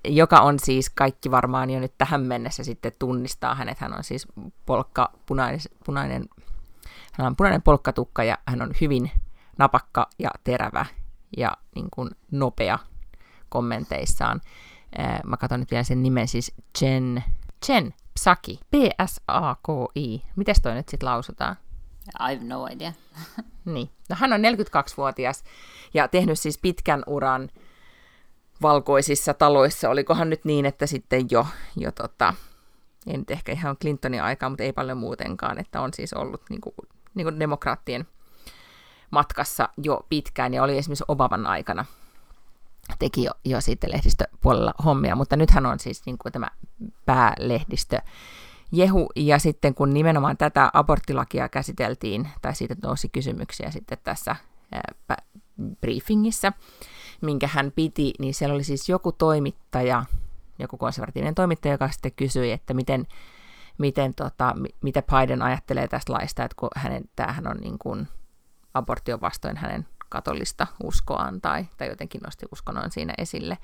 [0.05, 3.79] joka on siis kaikki varmaan jo nyt tähän mennessä sitten tunnistaa hänet.
[3.79, 4.27] Hän on siis
[4.67, 6.29] polkka, punainen, punainen,
[7.13, 9.11] hän on punainen polkkatukka ja hän on hyvin
[9.59, 10.87] napakka ja terävä
[11.37, 12.79] ja niin kuin nopea
[13.49, 14.41] kommenteissaan,
[15.25, 17.25] Mä katson nyt vielä sen nimen, siis Jen,
[17.69, 20.23] Jen Psaki, P-S-A-K-I.
[20.37, 21.57] Mites toi nyt sitten lausutaan?
[22.21, 22.93] I have no idea.
[23.65, 23.91] niin.
[24.09, 25.45] No, hän on 42-vuotias
[25.95, 27.51] ja tehnyt siis pitkän uran
[28.63, 29.91] valkoisissa taloissa.
[29.91, 32.35] Olikohan nyt niin, että sitten jo, jo tota,
[33.07, 36.61] ei nyt ehkä ihan Clintonin aikaa, mutta ei paljon muutenkaan, että on siis ollut niin
[36.61, 36.75] kuin,
[37.15, 38.07] niin kuin demokraattien
[39.11, 41.85] matkassa jo pitkään ja oli esimerkiksi Obaman aikana.
[42.99, 46.49] Teki jo, jo sitten lehdistöpuolella hommia, mutta nythän on siis niin kuin tämä
[47.07, 47.99] päälehdistö
[48.73, 54.37] Jehu, ja sitten kun nimenomaan tätä aborttilakia käsiteltiin, tai siitä nousi kysymyksiä sitten tässä
[54.73, 55.17] ää,
[55.81, 56.53] briefingissä,
[57.21, 60.05] minkä hän piti, niin siellä oli siis joku toimittaja,
[60.59, 63.07] joku konservatiivinen toimittaja, joka sitten kysyi, että miten,
[63.79, 68.09] miten tota, mitä Biden ajattelee tästä laista, että kun hänen, tämähän on niin kuin,
[68.75, 73.59] abortti on vastoin hänen katolista uskoaan tai, tai jotenkin nosti uskonnon siinä esille.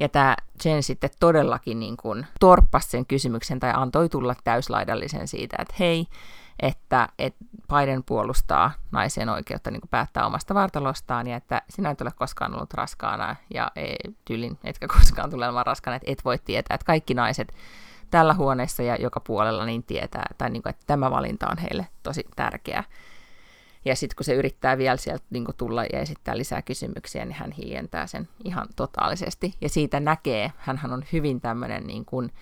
[0.00, 5.56] Ja tämä Jen sitten todellakin niin kuin torppasi sen kysymyksen tai antoi tulla täyslaidallisen siitä,
[5.60, 6.06] että hei,
[6.62, 12.00] että, että Biden puolustaa naisen oikeutta niin kuin päättää omasta vartalostaan ja että sinä et
[12.00, 16.38] ole koskaan ollut raskaana ja ei, tyylin, etkä koskaan tule olemaan raskaana, että et voi
[16.38, 17.54] tietää, että kaikki naiset
[18.10, 21.86] tällä huoneessa ja joka puolella niin tietää, tai niin kuin, että tämä valinta on heille
[22.02, 22.84] tosi tärkeä.
[23.84, 27.52] Ja sitten kun se yrittää vielä sieltä niin tulla ja esittää lisää kysymyksiä, niin hän
[27.52, 29.54] hiljentää sen ihan totaalisesti.
[29.60, 32.32] Ja siitä näkee, hän on hyvin tämmöinen niin kuin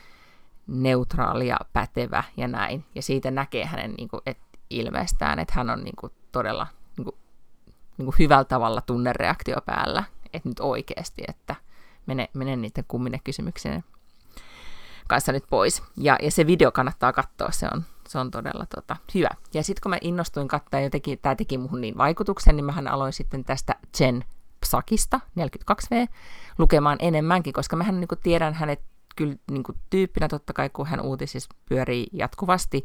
[0.67, 2.85] neutraali ja pätevä ja näin.
[2.95, 4.39] Ja siitä näkee hänen niin kuin, et
[4.71, 7.17] ilmeestään, että hän on niin kuin, todella niin kuin,
[7.99, 10.05] niin kuin hyvällä tavalla tunnereaktio päällä.
[10.33, 11.55] Että nyt oikeasti, että
[12.07, 13.85] mene, mene niiden kummine kysymyksien
[15.09, 15.83] kanssa nyt pois.
[15.97, 19.31] Ja, ja se video kannattaa katsoa, se on, se on todella tota, hyvä.
[19.55, 22.89] Ja sitten kun mä innostuin katsoa, ja teki, tämä teki muhun niin vaikutuksen, niin mähän
[22.89, 24.25] aloin sitten tästä Jen
[24.61, 26.09] Psakista, 42V,
[26.59, 28.81] lukemaan enemmänkin, koska mähän niin kuin tiedän hänet
[29.17, 32.85] kyllä niin kuin tyyppinä totta kai, kun hän uutisissa pyörii jatkuvasti,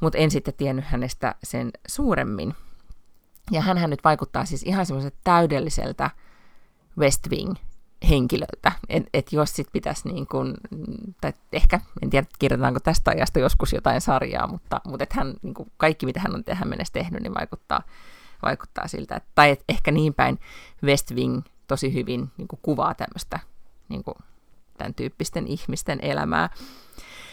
[0.00, 2.54] mutta en sitten tiennyt hänestä sen suuremmin.
[3.50, 6.10] Ja hän nyt vaikuttaa siis ihan semmoiselta täydelliseltä
[6.98, 7.54] West Wing
[8.08, 8.72] henkilöltä.
[8.88, 10.54] Että et jos sit pitäisi niin kuin,
[11.20, 15.54] tai ehkä, en tiedä kirjoitetaanko tästä ajasta joskus jotain sarjaa, mutta, mutta et hän, niin
[15.54, 17.82] kuin kaikki mitä hän on tähän mennessä tehnyt, niin vaikuttaa,
[18.42, 19.16] vaikuttaa siltä.
[19.16, 20.38] Et, tai et ehkä niin päin
[20.82, 23.38] West Wing tosi hyvin niin kuvaa tämmöistä
[23.88, 24.02] niin
[24.78, 26.50] tämän tyyppisten ihmisten elämää.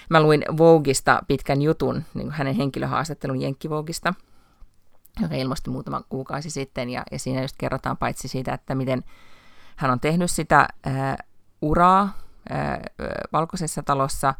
[0.09, 4.13] Mä luin Vogueista pitkän jutun, niin hänen henkilöhaastattelun Jenkki Vogueista,
[5.21, 9.03] joka ilmestyi muutama kuukausi sitten, ja, ja siinä just kerrotaan paitsi siitä, että miten
[9.77, 11.17] hän on tehnyt sitä ää,
[11.61, 12.13] uraa
[12.49, 12.81] ää,
[13.33, 14.33] valkoisessa talossa,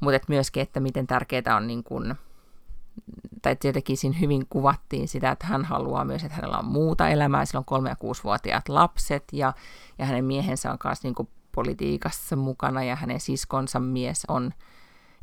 [0.00, 2.14] mutta et myöskin, että miten tärkeää on niin kun,
[3.42, 7.44] tai tietenkin siinä hyvin kuvattiin sitä, että hän haluaa myös, että hänellä on muuta elämää,
[7.44, 9.52] sillä on kolme- ja kuusivuotiaat lapset, ja,
[9.98, 11.14] ja hänen miehensä on myös niin
[11.52, 14.54] politiikassa mukana, ja hänen siskonsa mies on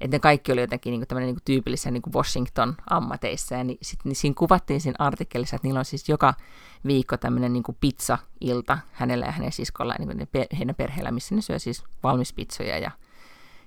[0.02, 3.56] että ne kaikki oli jotenkin niin kuin, niin tyypillisiä niin Washington-ammateissa.
[3.56, 6.34] Ja niin, sit, niin siinä kuvattiin siinä artikkelissa, että niillä on siis joka
[6.86, 11.84] viikko tämmöinen niin pizza-ilta hänellä ja hänen siskolla, niin heidän perheellä, missä ne syö siis
[12.04, 12.92] valmispitsoja ja,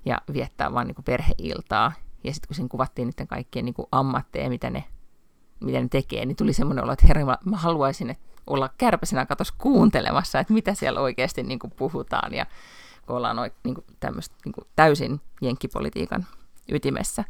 [0.04, 1.92] ja viettää vaan niin perheiltaa.
[2.24, 4.84] Ja sitten kun siinä kuvattiin niiden kaikkien niin ammatteja, mitä ne,
[5.60, 9.26] mitä ne tekee, niin tuli semmoinen olo, että herra, mä, mä haluaisin että olla kärpäsenä
[9.26, 12.34] katos kuuntelemassa, että mitä siellä oikeasti niin puhutaan.
[12.34, 12.46] Ja,
[13.16, 16.26] ollaan noin, niin kuin, tämmöistä, niin kuin, täysin jenkkipolitiikan
[16.68, 17.24] ytimessä.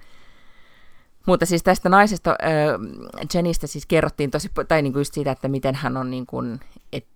[1.27, 5.49] Mutta siis tästä naisesta, äh, Jenistä siis kerrottiin tosi, tai niin kuin just siitä, että
[5.49, 6.61] miten hän on niin kuin,
[6.93, 7.07] et,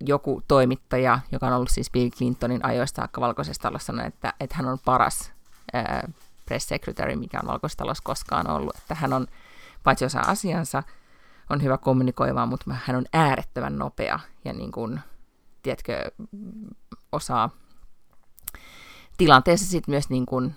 [0.00, 4.56] joku toimittaja, joka on ollut siis Bill Clintonin ajoista saakka valkoisessa talossa, sanoi, että, että
[4.56, 5.32] hän on paras
[5.74, 6.14] äh,
[6.46, 8.76] press secretary, mikä on valkoisessa talossa koskaan ollut.
[8.76, 9.26] Että hän on,
[9.82, 10.82] paitsi osaa asiansa,
[11.50, 15.00] on hyvä kommunikoimaan, mutta hän on äärettömän nopea ja niin kuin,
[15.62, 16.10] tiedätkö,
[17.12, 17.50] osaa
[19.16, 20.54] tilanteessa sitten myös niin kuin,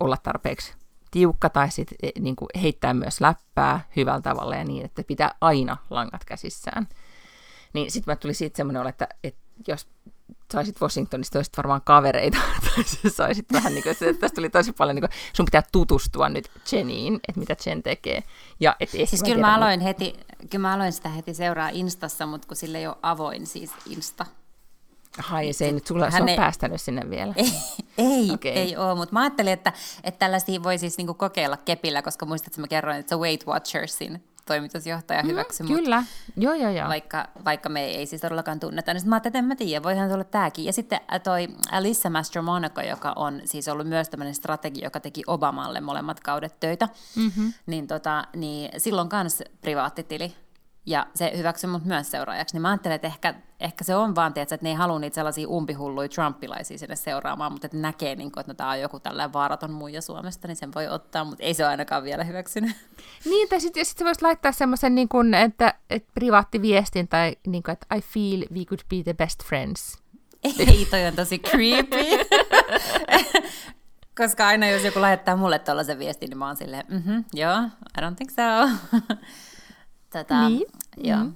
[0.00, 0.74] olla tarpeeksi
[1.10, 5.76] tiukka tai sitten niin kuin heittää myös läppää hyvällä tavalla ja niin, että pitää aina
[5.90, 6.88] langat käsissään.
[7.72, 9.88] Niin sitten mä tuli siitä semmoinen että, että jos
[10.52, 12.38] saisit Washingtonista, olisit varmaan kavereita,
[12.74, 16.28] tai saisit vähän niin kuin, että tästä tuli tosi paljon, niin kuin, sun pitää tutustua
[16.28, 18.22] nyt Jeniin, että mitä Jen tekee.
[18.60, 20.14] Ja, et siis mä kyllä mä, aloin heti,
[20.50, 24.26] kyllä mä aloin sitä heti seuraa Instassa, mutta kun sille ei ole avoin siis Insta,
[25.18, 26.36] Hai, se ei nyt sulla Hän ei...
[26.36, 27.34] päästänyt sinne vielä.
[27.36, 27.52] Ei,
[27.98, 28.50] ei, okay.
[28.50, 29.72] ei ole, mutta mä ajattelin, että,
[30.04, 34.22] että tällaisia voi siis niinku kokeilla kepillä, koska muistatko mä kerroin, että se Weight Watchersin
[34.46, 36.04] toimitusjohtaja mm, hyväksy Kyllä,
[36.36, 36.88] joo joo joo.
[36.88, 40.08] Vaikka, vaikka me ei siis todellakaan tunneta, niin mä ajattelin, että en mä tiedä, voihan
[40.08, 40.64] se olla tämäkin.
[40.64, 45.22] Ja sitten toi Alissa Master Monaco, joka on siis ollut myös tämmöinen strategi, joka teki
[45.26, 47.52] Obamalle molemmat kaudet töitä, mm-hmm.
[47.66, 50.34] niin, tota, niin silloin kanssa privaattitili
[50.86, 52.54] ja se hyväksyi mut myös seuraajaksi.
[52.54, 55.14] Niin mä ajattelen, että ehkä, ehkä se on vaan, tietysti, että ne ei halua niitä
[55.14, 59.00] sellaisia umpihulluja trumpilaisia sinne seuraamaan, mutta että näkee, niin kuin, että no, tämä on joku
[59.00, 62.76] tällainen vaaraton muija Suomesta, niin sen voi ottaa, mutta ei se ole ainakaan vielä hyväksynyt.
[63.24, 67.72] Niin, tai sitten sit voisi laittaa semmoisen, niin kuin, että, että privaattiviestin tai niin kuin,
[67.72, 69.98] että I feel we could be the best friends.
[70.44, 71.96] Ei, toi on tosi creepy.
[74.18, 77.62] Koska aina jos joku lähettää mulle tuollaisen viestin, niin mä oon silleen, mm-hmm, joo,
[77.98, 78.42] I don't think so.
[80.12, 80.66] Tätä, niin.
[80.96, 81.24] Joo.
[81.24, 81.34] Mm.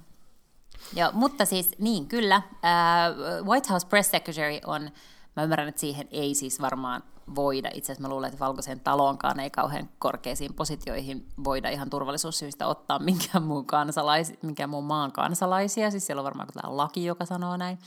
[0.95, 1.09] joo.
[1.13, 4.91] Mutta siis, niin kyllä, uh, White House Press Secretary on,
[5.35, 7.03] mä ymmärrän, että siihen ei siis varmaan
[7.35, 7.69] voida.
[7.73, 12.99] Itse asiassa mä luulen, että valkoiseen taloonkaan ei kauhean korkeisiin positioihin voida ihan turvallisuussyistä ottaa
[12.99, 15.91] minkään muun, kansalais, minkään muun maan kansalaisia.
[15.91, 17.79] Siis siellä on varmaan laki, joka sanoo näin.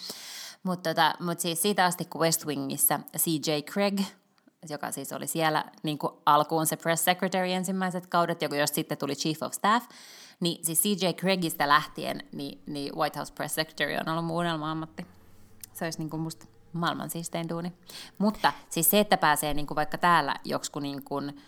[0.62, 4.00] Mutta tota, mut siis siitä asti, kun West Wingissä CJ Craig,
[4.68, 8.98] joka siis oli siellä niin kuin alkuun se press secretary ensimmäiset kaudet, joka jos sitten
[8.98, 9.87] tuli chief of staff,
[10.40, 15.07] niin siis CJ Craigista lähtien, niin, niin White House press secretary on ollut mun unelma-ammatti.
[15.72, 17.72] Se olisi niin kuin musta maailman siistein duuni.
[18.18, 21.40] Mutta siis se, että pääsee niin kuin vaikka täällä joksikin niin kuin,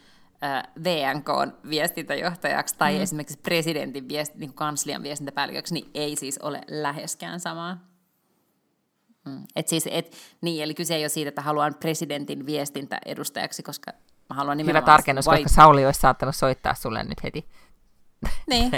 [0.85, 1.29] VNK
[1.71, 3.03] viestintäjohtajaksi tai mm.
[3.03, 7.79] esimerkiksi presidentin viest, niin kanslian viestintäpäälliköksi, niin ei siis ole läheskään samaa.
[9.25, 9.45] Mm.
[9.57, 13.93] Et siis, et, niin, eli kyse ei ole siitä, että haluan presidentin viestintäedustajaksi, koska
[14.31, 14.83] mä haluan nimenomaan...
[14.83, 15.43] Hyvä tarkennus, vai...
[15.43, 17.49] koska Sauli olisi saattanut soittaa sulle nyt heti.
[18.47, 18.71] Niin,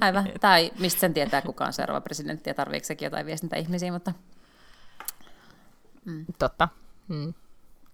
[0.00, 0.28] aivan.
[0.40, 4.12] Tai mistä sen tietää, kuka on seuraava presidentti ja tarviiko sekin jotain viestintäihmisiä, mutta...
[6.04, 6.26] Mm.
[6.38, 6.68] Totta.
[7.08, 7.34] Mm.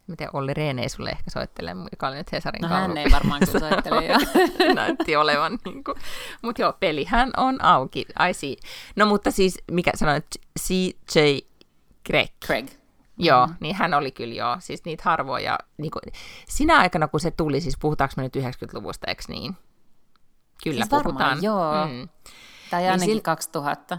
[0.07, 3.41] Miten Olli Reene ei sulle ehkä soittele, joka oli nyt Hesarin No hän ei varmaan
[3.47, 4.17] kyllä soittele jo.
[4.75, 5.59] Näytti olevan.
[5.65, 5.85] Niin.
[6.43, 8.07] Mutta joo, pelihän on auki.
[8.31, 8.57] I see.
[8.97, 10.27] No mutta siis, mikä sanoit,
[10.61, 11.39] CJ
[12.07, 12.31] Craig.
[12.47, 12.69] Craig.
[13.19, 13.55] Joo, mm.
[13.61, 15.59] niin hän oli kyllä joo, siis niitä harvoja.
[15.79, 16.03] Niin kuin,
[16.49, 19.57] sinä aikana, kun se tuli, siis puhutaanko me nyt 90-luvusta, eikö niin?
[20.65, 21.15] Kyllä siis puhutaan.
[21.15, 21.87] Varmaan, joo.
[21.87, 22.09] Mm.
[22.71, 23.99] Tai ainakin niin 2000.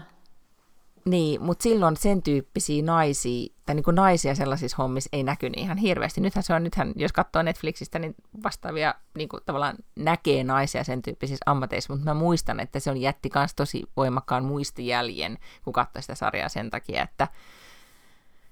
[1.04, 5.78] Niin, mutta silloin sen tyyppisiä naisia, tai niin kuin naisia sellaisissa hommissa ei näkynyt ihan
[5.78, 6.20] hirveästi.
[6.20, 11.02] Nythän se on, nythän, jos katsoo Netflixistä, niin vastaavia niin kuin tavallaan näkee naisia sen
[11.02, 16.02] tyyppisissä ammateissa, mutta mä muistan, että se on jätti myös tosi voimakkaan muistijäljen, kun katsoi
[16.02, 17.28] sitä sarjaa sen takia, että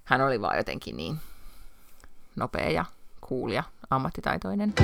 [0.04, 1.16] hän oli vaan jotenkin niin
[2.36, 2.84] nopea ja
[3.28, 4.74] cool ja ammattitaitoinen.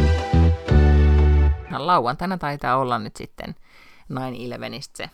[1.78, 3.54] Lauantaina taitaa olla nyt sitten
[4.12, 4.16] 9-11
[4.96, 5.10] se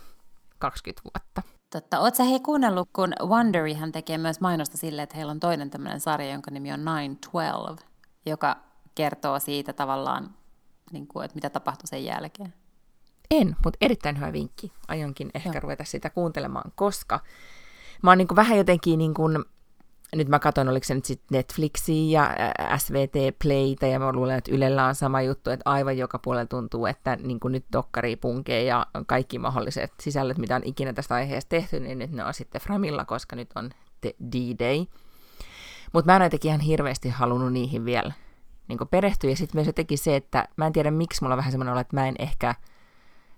[0.59, 1.43] 20 vuotta.
[1.73, 1.99] Totta.
[1.99, 6.33] Oletko hei kuunnellut, kun Wonderihan tekee myös mainosta sille, että heillä on toinen tämmöinen sarja,
[6.33, 7.87] jonka nimi on 912,
[8.27, 8.57] joka
[8.95, 10.35] kertoo siitä tavallaan,
[10.93, 12.55] niin kuin, että mitä tapahtui sen jälkeen.
[13.31, 14.73] En, mutta erittäin hyvä vinkki.
[14.89, 15.61] Aionkin ehkä Joo.
[15.61, 17.21] ruveta sitä kuuntelemaan, koska
[18.03, 19.45] mä oon niin kuin vähän jotenkin niin kuin
[20.17, 24.55] nyt mä katson, oliko se nyt sitten Netflixiä ja SVT Playtä, ja mä luulen, että
[24.55, 28.65] Ylellä on sama juttu, että aivan joka puolella tuntuu, että niin kuin nyt dokkari punkee
[28.65, 32.61] ja kaikki mahdolliset sisällöt, mitä on ikinä tästä aiheesta tehty, niin nyt ne on sitten
[32.61, 33.71] Framilla, koska nyt on
[34.03, 34.87] D-Day.
[35.93, 38.13] Mutta mä en jotenkin ihan hirveästi halunnut niihin vielä
[38.69, 41.53] niin perehtyä, ja sitten myös jotenkin se, että mä en tiedä miksi mulla on vähän
[41.53, 42.55] semmoinen olo, että mä en ehkä,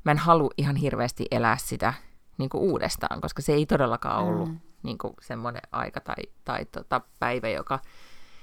[0.05, 1.95] mä en halua ihan hirveästi elää sitä
[2.39, 7.01] niin uudestaan, koska se ei todellakaan ollut mm niin kuin semmoinen aika tai, tai tota
[7.19, 7.79] päivä, joka,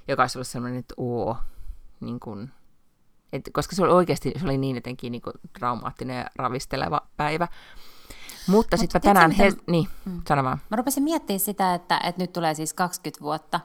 [0.08, 1.38] joka olisi ollut semmoinen, että oo,
[2.00, 2.52] niin kuin,
[3.34, 7.48] et, koska se oli oikeasti se oli niin jotenkin niin kuin traumaattinen ja ravisteleva päivä.
[8.48, 10.22] Mutta Mut sitten tänään, he, niin, mm.
[10.28, 10.60] sano vaan.
[10.70, 13.60] Mä rupesin miettimään sitä, että, että nyt tulee siis 20 vuotta,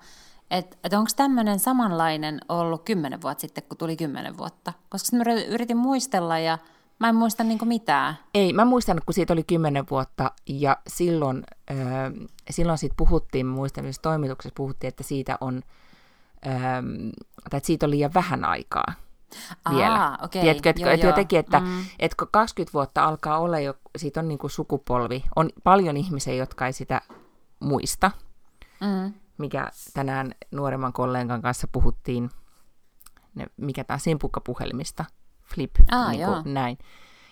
[0.51, 4.73] että, että onko tämmöinen samanlainen ollut 10 vuotta sitten, kun tuli 10 vuotta?
[4.89, 6.59] Koska mä yritin muistella ja
[6.99, 8.19] Mä en muista niin mitään.
[8.35, 11.77] Ei, mä muistan, kun siitä oli kymmenen vuotta ja silloin, äh,
[12.51, 15.63] silloin siitä puhuttiin, muistan myös toimituksessa puhuttiin, että siitä on,
[16.47, 16.83] äh,
[17.51, 18.93] tai että siitä on liian vähän aikaa
[19.71, 20.05] vielä.
[20.05, 20.43] Aa, okay.
[20.43, 21.85] Tiedätkö, että, joo, että jotenkin, että, mm.
[21.99, 26.35] että kun 20 vuotta alkaa olla jo, siitä on niin kuin sukupolvi, on paljon ihmisiä,
[26.35, 27.01] jotka ei sitä
[27.61, 28.11] muista,
[28.81, 29.15] mm.
[29.39, 32.31] mikä tänään nuoremman kollegan kanssa puhuttiin,
[33.35, 35.05] ne, mikä tämä simpukkapuhelimista,
[35.55, 36.79] flip, Aa, niin kuin näin.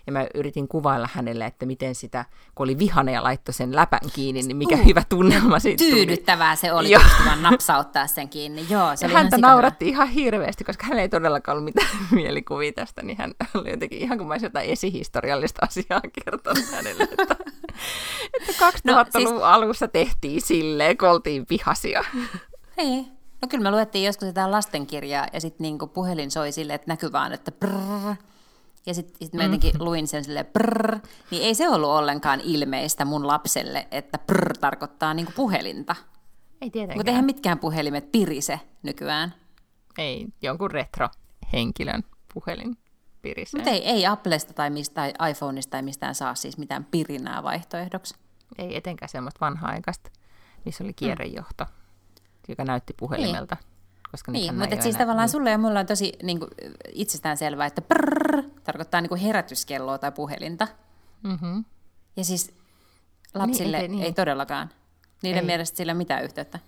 [0.07, 4.01] Ja mä yritin kuvailla hänelle, että miten sitä, kun oli vihane ja laittoi sen läpän
[4.15, 6.61] kiinni, niin mikä uh, hyvä tunnelma siitä Tyydyttävää tuli.
[6.61, 8.67] se oli, pystyvän napsauttaa sen kiinni.
[8.71, 11.89] Joo, se ja oli häntä ihan nauratti ihan hirveästi, koska hän ei todellakaan ollut mitään
[12.11, 17.03] mielikuvia tästä, niin hän oli jotenkin ihan kuin mä olisin jotain esihistoriallista asiaa kertonut hänelle,
[17.03, 17.37] että,
[18.41, 19.43] että 2000-luvun no, siis...
[19.43, 22.05] alussa tehtiin silleen, kun oltiin vihasia.
[22.79, 23.05] Ei,
[23.43, 27.13] No kyllä me luettiin joskus sitä lastenkirjaa ja sitten niinku puhelin soi silleen, että näkyy
[27.13, 28.17] vaan, että brrr.
[28.87, 29.85] Ja sitten sit mä jotenkin mm.
[29.85, 30.99] luin sen silleen brrr,
[31.31, 35.97] niin ei se ollut ollenkaan ilmeistä mun lapselle, että brrr tarkoittaa niinku puhelinta.
[36.61, 36.99] Ei tietenkään.
[36.99, 39.35] Mutta eihän mitkään puhelimet pirise nykyään.
[39.99, 42.03] Ei, jonkun retro-henkilön
[42.35, 42.77] puhelin.
[43.23, 43.59] pirisee.
[43.59, 48.15] Mutta ei, ei Applesta tai mistään iPhoneista tai mistään saa siis mitään pirinää vaihtoehdoksi.
[48.59, 50.11] Ei etenkään semmoista vanha-aikaista,
[50.65, 51.82] missä oli kierrejohto, mm.
[52.49, 53.55] Joka näytti puhelimelta.
[53.61, 53.73] Niin.
[54.11, 56.51] Koska niin, mutta siis tavallaan sulle ja mulle on tosi niin kuin,
[56.93, 60.69] itsestään selvää, että prrrr, tarkoittaa niin kuin herätyskelloa tai puhelinta.
[61.23, 61.65] Mm-hmm.
[62.17, 62.55] Ja siis
[63.35, 64.03] lapsille niin, ei, niin.
[64.03, 64.71] ei todellakaan.
[65.23, 65.47] Niiden ei.
[65.47, 66.59] mielestä sillä mitään yhteyttä.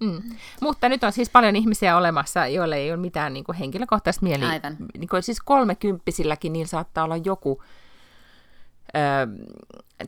[0.00, 0.22] Mm.
[0.60, 4.44] Mutta nyt on siis paljon ihmisiä olemassa, joille ei ole mitään niin kuin henkilökohtaista mieli.
[4.44, 4.76] Aivan.
[4.98, 7.62] Niin kuin, siis kolmekymppisilläkin niillä saattaa olla joku,
[8.96, 9.26] öö,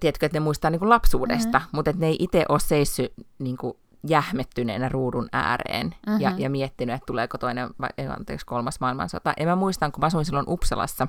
[0.01, 1.71] tiedätkö, että ne muistaa niin kuin lapsuudesta, mm-hmm.
[1.73, 3.77] mutta että ne ei itse ole seissyt niin kuin
[4.09, 6.21] jähmettyneenä ruudun ääreen mm-hmm.
[6.21, 7.71] ja, ja miettinyt, että tuleeko toinen,
[8.17, 9.33] anteeksi, kolmas maailmansota.
[9.41, 11.09] Ja mä muistan, kun mä asuin silloin Uppsalassa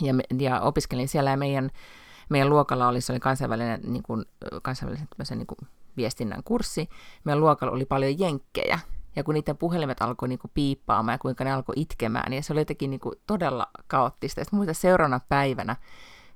[0.00, 1.70] ja, ja opiskelin siellä ja meidän,
[2.28, 4.24] meidän luokalla oli, se oli kansainvälinen, niin kuin,
[4.62, 5.58] kansainvälisen niin kuin
[5.96, 6.88] viestinnän kurssi.
[7.24, 8.78] Meidän luokalla oli paljon jenkkejä,
[9.16, 12.52] ja kun niiden puhelimet alkoi niin kuin piippaamaan ja kuinka ne alkoi itkemään, niin se
[12.52, 14.44] oli jotenkin niin kuin todella kaoottista.
[14.44, 15.76] Sitten muista seuraavana päivänä,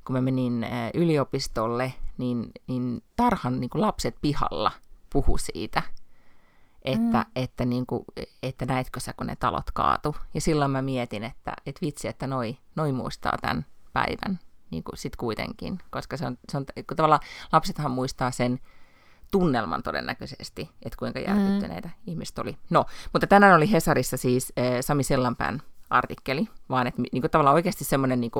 [0.07, 4.73] kun mä menin yliopistolle, niin, niin tarhan niin kuin lapset pihalla
[5.13, 5.83] puhu siitä,
[6.85, 7.33] että, mm.
[7.37, 8.05] että, niin kuin,
[8.43, 10.17] että näetkö sä, kun ne talot kaatu.
[10.35, 14.39] Ja silloin mä mietin, että, että vitsi, että noi, noi muistaa tämän päivän
[14.71, 17.21] niin kuin sit kuitenkin, koska se on, se on tavallaan
[17.53, 18.59] lapsethan muistaa sen
[19.31, 21.95] tunnelman todennäköisesti, että kuinka järkyttyneitä mm.
[22.07, 22.57] ihmiset oli.
[22.71, 27.55] No, mutta tänään oli Hesarissa siis äh, Sami Sellanpään artikkeli, vaan että niin kuin, tavallaan
[27.55, 28.33] oikeasti semmoinen niin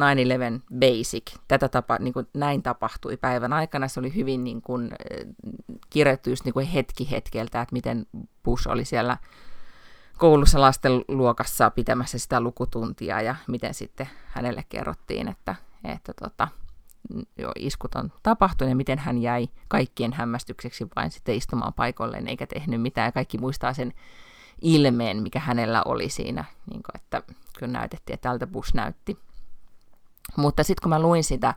[0.00, 1.36] 9-11 basic.
[1.48, 3.88] Tätä tapa, niin kuin, näin tapahtui päivän aikana.
[3.88, 4.90] Se oli hyvin niin kuin,
[5.94, 8.06] kirjoittu just niin kuin hetki hetkeltä, että miten
[8.42, 9.16] Bush oli siellä
[10.18, 16.48] koulussa lasten luokassa pitämässä sitä lukutuntia ja miten sitten hänelle kerrottiin, että, että tota,
[17.38, 22.46] jo iskut on tapahtunut ja miten hän jäi kaikkien hämmästykseksi vain sitten istumaan paikoilleen eikä
[22.46, 23.08] tehnyt mitään.
[23.08, 23.92] Ja kaikki muistaa sen
[24.62, 27.22] ilmeen, mikä hänellä oli siinä, niin kuin, että
[27.58, 29.18] kyllä näytettiin, että tältä bus näytti.
[30.36, 31.54] Mutta sitten kun mä luin sitä,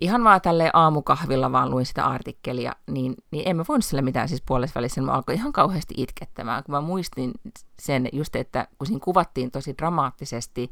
[0.00, 4.28] ihan vaan tälle aamukahvilla vaan luin sitä artikkelia, niin, niin en mä voinut sille mitään
[4.28, 5.02] siis puolessa välissä.
[5.02, 7.32] Mä alkoin ihan kauheasti itkettämään, kun mä muistin
[7.78, 10.70] sen just, että kun siinä kuvattiin tosi dramaattisesti,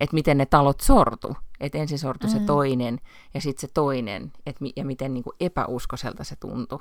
[0.00, 1.36] että miten ne talot sortu.
[1.60, 2.32] Että ensin sortu mm.
[2.32, 3.00] se toinen
[3.34, 6.78] ja sitten se toinen, et, ja miten niin kuin epäuskoiselta se tuntui,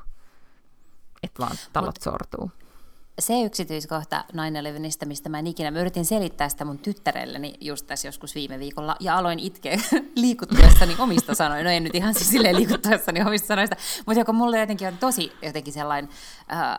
[1.24, 2.52] että vaan talot Mut, sortuu
[3.20, 4.26] se yksityiskohta
[4.82, 8.60] 9 mistä mä en ikinä, mä yritin selittää sitä mun tyttärelleni just tässä joskus viime
[8.60, 9.78] viikolla, ja aloin itkeä
[10.16, 14.60] liikuttuessani omista sanoista, no en nyt ihan siis silleen liikuttuessani omista sanoista, mutta joka mulle
[14.60, 16.12] jotenkin on tosi jotenkin sellainen,
[16.52, 16.78] äh,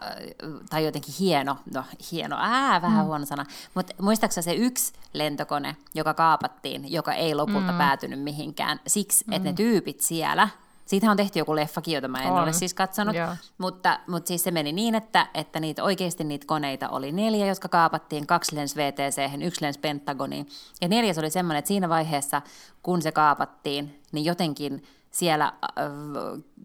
[0.70, 3.06] tai jotenkin hieno, no hieno, ää, vähän mm.
[3.06, 7.78] huono sana, mutta muistaaksä se yksi lentokone, joka kaapattiin, joka ei lopulta mm.
[7.78, 9.32] päätynyt mihinkään, siksi, mm.
[9.32, 10.48] että ne tyypit siellä,
[10.90, 12.42] Siitähän on tehty joku leffakin, jota mä en on.
[12.42, 13.16] ole siis katsonut,
[13.58, 17.68] mutta, mutta siis se meni niin, että, että niitä, oikeasti niitä koneita oli neljä, jotka
[17.68, 20.48] kaapattiin, kaksi lens VTC, yksi lens Pentagoniin.
[20.80, 22.42] Ja neljäs oli semmoinen, että siinä vaiheessa,
[22.82, 25.84] kun se kaapattiin, niin jotenkin siellä äh,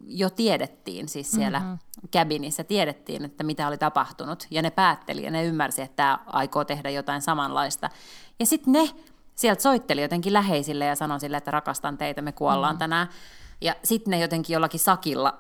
[0.06, 1.78] jo tiedettiin, siis siellä mm-hmm.
[2.14, 4.48] cabinissa tiedettiin, että mitä oli tapahtunut.
[4.52, 7.90] Ja ne päätteli ja ne ymmärsi, että tämä aikoo tehdä jotain samanlaista.
[8.40, 8.90] Ja sitten ne
[9.36, 12.80] sieltä soitteli jotenkin läheisille ja sanoi sille, että rakastan teitä, me kuollaan mm.
[12.80, 13.08] tänään.
[13.62, 15.38] Ja sitten ne jotenkin jollakin sakilla,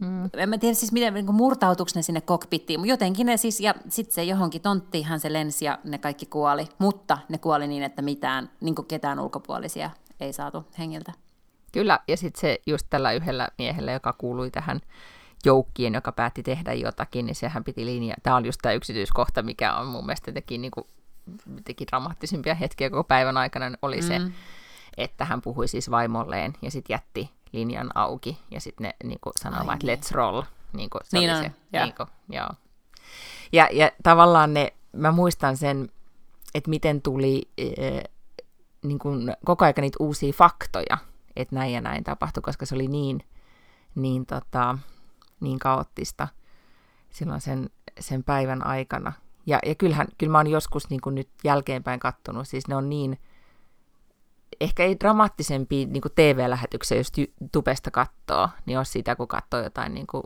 [0.00, 0.24] mm.
[0.36, 3.74] en mä tiedä siis miten, niin murtautuiko ne sinne kokpittiin, mutta jotenkin ne siis, ja
[3.88, 8.02] sitten se johonkin tonttiinhan se lensi ja ne kaikki kuoli, mutta ne kuoli niin, että
[8.02, 9.90] mitään, niin ketään ulkopuolisia
[10.20, 11.12] ei saatu hengiltä.
[11.72, 14.80] Kyllä, ja sitten se just tällä yhdellä miehellä, joka kuului tähän
[15.44, 18.14] joukkien, joka päätti tehdä jotakin, niin sehän piti linja.
[18.22, 20.86] Tämä oli just tämä yksityiskohta, mikä on mun mielestä teki, niin kuin,
[21.64, 24.02] teki dramaattisimpia hetkiä koko päivän aikana, oli mm.
[24.02, 24.20] se,
[24.96, 29.66] että hän puhui siis vaimolleen ja sitten jätti linjan auki ja sitten ne niin sanoi
[29.66, 30.42] vaan, että let's roll.
[30.72, 31.84] Niin, kuin, se niin oli on, se, ja.
[31.84, 32.48] Niin kuin, joo.
[33.52, 35.88] Ja, ja tavallaan ne, mä muistan sen,
[36.54, 38.02] että miten tuli äh,
[38.82, 40.98] niin kuin, koko ajan niitä uusia faktoja,
[41.36, 43.24] että näin ja näin tapahtui, koska se oli niin,
[43.94, 44.78] niin, tota,
[45.40, 46.28] niin kaoottista
[47.10, 47.70] silloin sen,
[48.00, 49.12] sen päivän aikana.
[49.46, 52.88] Ja, ja kyllähän, kyllä mä oon joskus niin kuin nyt jälkeenpäin kattonut, siis ne on
[52.88, 53.18] niin
[54.60, 57.12] ehkä ei dramaattisempi niin TV-lähetyksiä, jos
[57.52, 60.22] tubesta katsoo, niin jos sitä, kun katsoo jotain niin kuin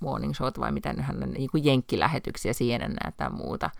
[0.00, 3.70] morning showta vai mitä hän niin kuin jenkkilähetyksiä CNN tai muuta.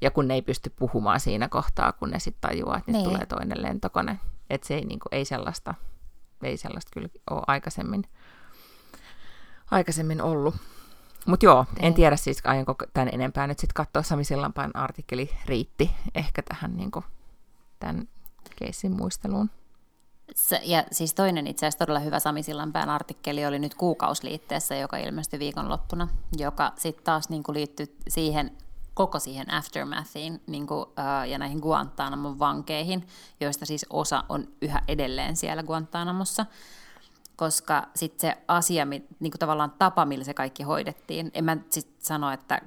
[0.00, 3.10] Ja kun ne ei pysty puhumaan siinä kohtaa, kun ne sitten tajuaa, että nyt niin.
[3.10, 4.20] tulee toinen lentokone.
[4.50, 5.74] Että se ei, niin kuin, ei, sellaista,
[6.42, 8.04] ei sellaista kyllä ole aikaisemmin,
[9.70, 10.54] aikaisemmin ollut.
[11.26, 11.94] Mutta joo, en niin.
[11.94, 16.90] tiedä siis aionko tämän enempää nyt sitten katsoa Sami Sillanpään artikkeli riitti ehkä tähän niin
[16.90, 17.04] kuin,
[17.80, 18.08] tämän
[18.56, 19.50] keissin muisteluun.
[20.34, 24.96] Se, ja siis toinen itse asiassa todella hyvä Sami Sillanpään artikkeli oli nyt kuukausliitteessä, joka
[24.96, 28.50] ilmestyi viikonloppuna, joka sitten taas niin liittyy siihen
[28.94, 33.06] koko siihen aftermathiin niin kuin, äh, ja näihin Guantanamon vankeihin,
[33.40, 36.46] joista siis osa on yhä edelleen siellä Guantanamossa,
[37.36, 42.06] koska sitten se asia, niin kuin tavallaan tapa, millä se kaikki hoidettiin, en mä sitten
[42.06, 42.60] sano, että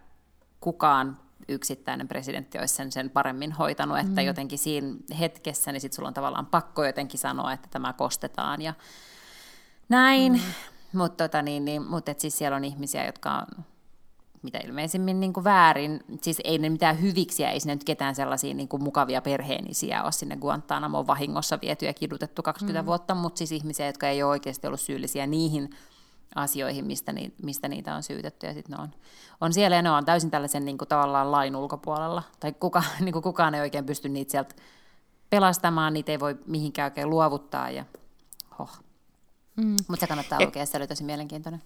[0.59, 1.17] kukaan
[1.49, 4.27] yksittäinen presidentti olisi sen, sen paremmin hoitanut, että mm.
[4.27, 8.73] jotenkin siinä hetkessä, niin sitten sulla on tavallaan pakko jotenkin sanoa, että tämä kostetaan ja
[9.89, 10.39] näin, mm.
[10.93, 13.65] mutta tota, niin, niin, mut siis siellä on ihmisiä, jotka on
[14.41, 18.53] mitä ilmeisimmin niin kuin väärin, siis ei ne mitään hyviksiä, ei sinne nyt ketään sellaisia
[18.53, 22.85] niin kuin mukavia perheenisiä ole sinne Guantanamoon vahingossa viety ja kidutettu 20 mm.
[22.85, 25.69] vuotta, mutta siis ihmisiä, jotka ei ole oikeasti ollut syyllisiä niihin
[26.35, 28.89] asioihin, mistä, ni, mistä niitä on syytetty, ja sitten ne on,
[29.41, 33.13] on siellä, ja ne on täysin tällaisen niin kuin, tavallaan lain ulkopuolella, tai kuka, niin
[33.13, 34.55] kuin kukaan ei oikein pysty niitä sieltä
[35.29, 37.85] pelastamaan, niitä ei voi mihinkään oikein luovuttaa, ja
[38.59, 38.79] hoh.
[39.55, 39.75] Mm.
[39.87, 41.61] Mutta se kannattaa lukea, se oli tosi mielenkiintoinen.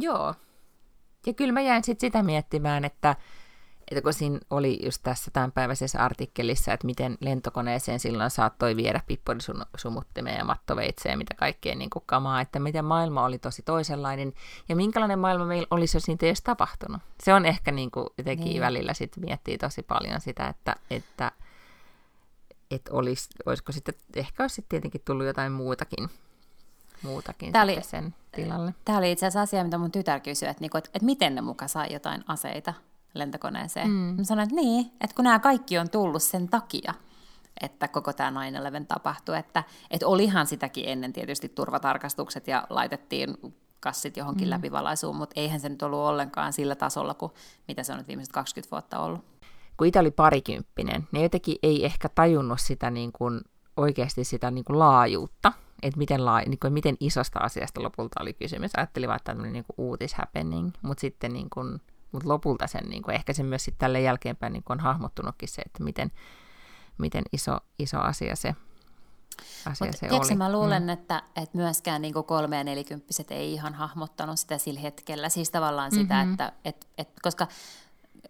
[0.00, 0.34] Joo,
[1.26, 3.16] ja kyllä mä jäin sit sitä miettimään, että,
[3.90, 10.38] että kun siinä oli just tässä tämänpäiväisessä artikkelissa, että miten lentokoneeseen silloin saattoi viedä pipporisumuttimeen
[10.38, 14.32] ja mattoveitseen, mitä kaikkea niin kuin kamaa, että miten maailma oli tosi toisenlainen
[14.68, 17.02] ja minkälainen maailma meillä olisi, jos niitä ei edes tapahtunut.
[17.22, 18.60] Se on ehkä niin kuin jotenkin niin.
[18.60, 21.32] välillä sit miettii tosi paljon sitä, että, että,
[22.70, 26.08] että olisi, olisiko sitten, ehkä olisi sitten tietenkin tullut jotain muutakin
[27.02, 28.74] muutakin tämä oli, sen tilalle.
[28.84, 31.40] Tämä oli itse asiassa asia, mitä mun tytär kysyi, että, niinku, että, että miten ne
[31.40, 32.74] muka sai jotain aseita
[33.18, 33.88] lentokoneeseen.
[33.88, 33.94] Mm.
[33.94, 36.94] Mä sanoin, että niin, että kun nämä kaikki on tullut sen takia,
[37.60, 38.40] että koko tämä
[38.82, 43.34] 9-11 tapahtui, että, että olihan sitäkin ennen tietysti turvatarkastukset ja laitettiin
[43.80, 44.50] kassit johonkin mm.
[44.50, 47.32] läpivalaisuun, mutta eihän se nyt ollut ollenkaan sillä tasolla kuin
[47.68, 49.24] mitä se on nyt viimeiset 20 vuotta ollut.
[49.76, 53.40] Kun itse oli parikymppinen, niin jotenkin ei ehkä tajunnut sitä niin kuin,
[53.76, 55.52] oikeasti sitä niin kuin laajuutta,
[55.82, 58.70] että miten, laa, niin kuin, miten isosta asiasta lopulta oli kysymys.
[58.76, 61.80] Ajattelin vaan, että tämmöinen niin uutishappening, mutta sitten niin kuin,
[62.16, 65.62] mut lopulta sen, niin kuin, ehkä se myös sitten tälle jälkeenpäin niin on hahmottunutkin se,
[65.62, 66.12] että miten,
[66.98, 68.54] miten iso, iso asia se,
[69.66, 70.36] asia Mut, se tiedätkö, oli.
[70.36, 70.88] mä luulen, mm.
[70.88, 75.28] että, että myöskään niin kolme- ja nelikymppiset ei ihan hahmottanut sitä sillä hetkellä.
[75.28, 76.02] Siis tavallaan mm-hmm.
[76.02, 77.46] sitä, että, että, että koska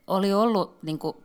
[0.06, 1.16] oli ollut niin kuin,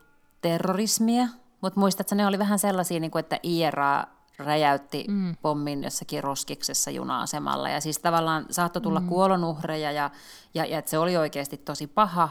[0.41, 1.27] terrorismia,
[1.61, 4.03] mutta muistatko, ne oli vähän sellaisia, niin kuin, että IRA
[4.39, 5.35] räjäytti mm.
[5.41, 7.69] pommin jossakin roskiksessa juna-asemalla.
[7.69, 9.07] Ja siis tavallaan saattoi tulla mm.
[9.07, 10.09] kuolonuhreja ja,
[10.53, 12.29] ja, ja että se oli oikeasti tosi paha,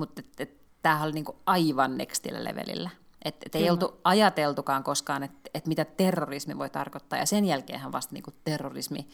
[0.00, 2.90] mutta et, et, tämähän oli niinku aivan nextillä levelillä.
[3.24, 7.18] Että et ei oltu ajateltukaan koskaan, että et mitä terrorismi voi tarkoittaa.
[7.18, 9.08] Ja sen jälkeenhän vasta niinku terrorismi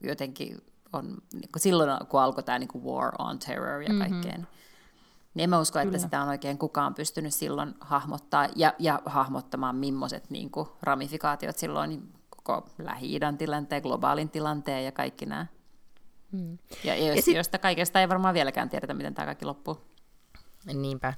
[0.00, 0.62] jotenkin
[0.92, 3.98] on, niinku silloin kun alkoi tämä niinku war on terror ja mm-hmm.
[3.98, 4.40] kaikkeen.
[4.40, 4.62] Mm-hmm
[5.34, 9.76] niin en mä usko, että sitä on oikein kukaan pystynyt silloin hahmottaa ja, ja hahmottamaan,
[9.76, 15.46] millaiset niin kuin, ramifikaatiot silloin koko Lähi-idän tilanteen, globaalin tilanteen ja kaikki nämä.
[16.32, 16.58] Hmm.
[16.84, 17.36] Ja, jos, ja sit...
[17.36, 19.80] josta kaikesta ei varmaan vieläkään tiedetä, miten tämä kaikki loppuu.
[20.66, 21.14] Niinpä.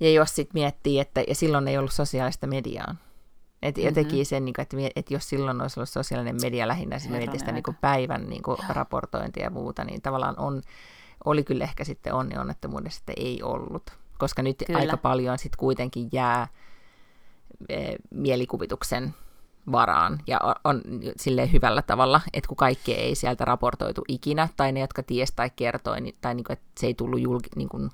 [0.00, 2.94] Ja jos sitten miettii, että ja silloin ei ollut sosiaalista mediaa,
[3.62, 3.88] et mm-hmm.
[3.88, 7.38] jotenkin sen, niin kuin, että, että jos silloin olisi ollut sosiaalinen media lähinnä, siis miettii
[7.38, 10.62] sitä niin kuin päivän niin kuin, raportointia ja muuta, niin tavallaan on,
[11.24, 13.90] oli kyllä ehkä sitten onni onnettomuudessa, että ei ollut.
[14.18, 14.80] Koska nyt kyllä.
[14.80, 16.48] aika paljon sitten kuitenkin jää
[17.68, 19.14] e, mielikuvituksen
[19.72, 20.82] varaan ja on, on
[21.16, 25.50] sille hyvällä tavalla, että kun kaikki ei sieltä raportoitu ikinä, tai ne, jotka ties tai
[25.56, 27.90] kertoi, niin, tai niin kuin, että se ei tullut julki, niin kuin,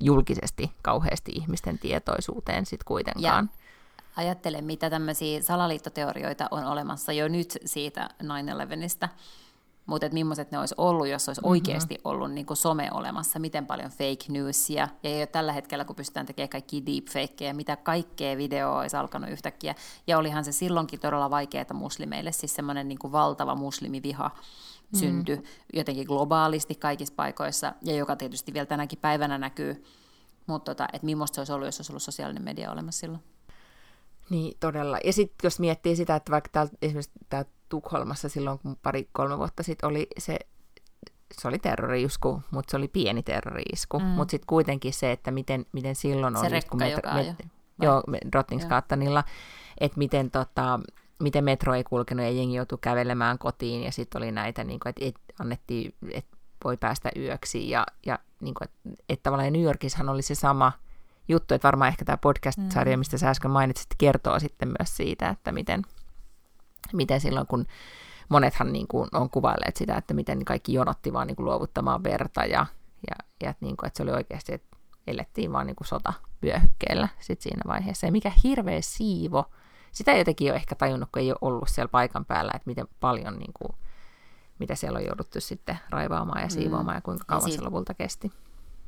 [0.00, 3.50] julkisesti kauheasti ihmisten tietoisuuteen sitten kuitenkaan.
[3.54, 3.62] Ja
[4.16, 8.08] ajattele, mitä tämmöisiä salaliittoteorioita on olemassa jo nyt siitä
[9.04, 9.08] 9-11,
[9.86, 11.50] mutta että millaiset ne olisi ollut, jos olisi mm-hmm.
[11.50, 15.84] oikeasti ollut niin kuin some olemassa, miten paljon fake newsia, ja ei ole tällä hetkellä,
[15.84, 19.74] kun pystytään tekemään kaikki deepfakeja, mitä kaikkea videoa olisi alkanut yhtäkkiä,
[20.06, 24.30] ja olihan se silloinkin todella vaikeaa muslimeille, siis semmoinen niin kuin valtava muslimiviha
[24.92, 24.98] mm.
[24.98, 29.84] syntyi jotenkin globaalisti kaikissa paikoissa, ja joka tietysti vielä tänäkin päivänä näkyy,
[30.46, 33.22] mutta tota, että millaista se olisi ollut, jos olisi ollut sosiaalinen media olemassa silloin.
[34.30, 34.98] Niin, todella.
[35.04, 39.62] Ja sitten jos miettii sitä, että vaikka täällä, esimerkiksi täällä Tukholmassa silloin, kun pari-kolme vuotta
[39.62, 40.38] sitten oli se,
[41.40, 43.98] se oli terroriisku, mutta se oli pieni terroriisku.
[43.98, 44.04] Mm.
[44.04, 46.48] Mutta sitten kuitenkin se, että miten, miten silloin se oli...
[46.48, 47.32] Rekka, kun metro, met, jo.
[47.82, 48.02] Joo,
[48.34, 49.24] Rottingskattanilla,
[49.80, 50.80] että miten, tota,
[51.18, 54.90] miten metro ei kulkenut ja jengi joutui kävelemään kotiin ja sitten oli näitä, niin kuin,
[54.90, 59.62] että et annettiin, että voi päästä yöksi ja, ja niin kuin, että, että tavallaan New
[59.62, 60.72] Yorkissahan oli se sama
[61.28, 62.98] juttu, että varmaan ehkä tämä podcast-sarja, mm.
[62.98, 65.82] mistä sä äsken mainitsit, kertoo sitten myös siitä, että miten,
[66.92, 67.66] miten silloin, kun
[68.28, 72.44] monethan niin kuin on kuvailleet sitä, että miten kaikki jonotti vaan niin kuin luovuttamaan verta
[72.44, 72.66] ja,
[73.10, 77.08] ja, ja että, niin kuin, että se oli oikeasti, että elettiin vaan niin kuin sotavyöhykkeellä
[77.20, 78.06] sit siinä vaiheessa.
[78.06, 79.44] Ja mikä hirveä siivo,
[79.98, 83.38] sitä jotenkin ole ehkä tajunnut, kun ei ole ollut siellä paikan päällä, että miten paljon,
[83.38, 83.72] niin kuin,
[84.58, 86.50] mitä siellä on jouduttu sitten raivaamaan ja mm.
[86.50, 86.98] siivoamaan mm.
[86.98, 88.32] ja kuinka kauan ja se lopulta kesti.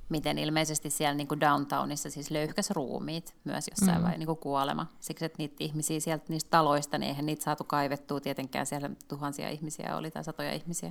[0.09, 4.05] miten ilmeisesti siellä niin kuin downtownissa siis löyhkäs ruumiit myös jossain mm.
[4.05, 4.87] vai niin kuin kuolema.
[5.01, 8.67] Siksi, että niitä ihmisiä sieltä niistä taloista, niin eihän niitä saatu kaivettua tietenkään.
[8.67, 10.91] Siellä tuhansia ihmisiä oli tai satoja ihmisiä.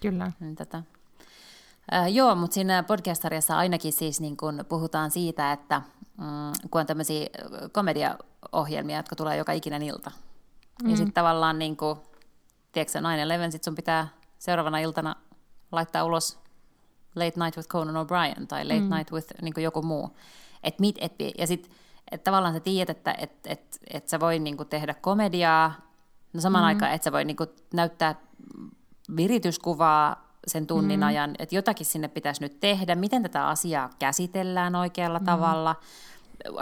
[0.00, 0.32] Kyllä.
[0.40, 0.82] Niin tätä.
[1.94, 5.82] Äh, joo, mutta siinä podcast-sarjassa ainakin siis niin kun puhutaan siitä, että
[6.18, 7.26] mm, kun on tämmöisiä
[7.72, 10.10] komediaohjelmia, jotka tulee joka ikinen ilta.
[10.82, 10.90] Mm.
[10.90, 11.98] Ja sitten tavallaan, niin kuin,
[12.72, 12.98] tiedätkö
[13.48, 14.08] 9-11, sit sun pitää
[14.38, 15.16] seuraavana iltana
[15.72, 16.38] laittaa ulos
[17.14, 18.94] Late Night with Conan O'Brien tai Late mm.
[18.94, 20.16] Night with niin joku muu.
[20.62, 21.72] Et mit, et, ja sitten
[22.10, 25.72] et tavallaan sä tiedät, että et, et, et sä voi niin tehdä komediaa,
[26.32, 26.66] no saman mm.
[26.66, 27.36] aikaan, että sä voi niin
[27.74, 28.14] näyttää
[29.16, 31.06] virityskuvaa sen tunnin mm.
[31.06, 35.24] ajan, että jotakin sinne pitäisi nyt tehdä, miten tätä asiaa käsitellään oikealla mm.
[35.24, 35.76] tavalla,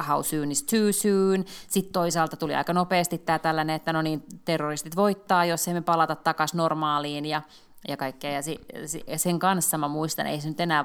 [0.09, 1.45] how soon is too soon.
[1.69, 6.17] Sitten toisaalta tuli aika nopeasti tämä tällainen, että no niin, terroristit voittaa, jos emme palata
[6.17, 7.43] takaisin normaaliin ja,
[7.89, 8.31] ja kaikkea.
[8.31, 8.61] Ja, si,
[9.07, 10.85] ja sen kanssa mä muistan, ei se nyt enää,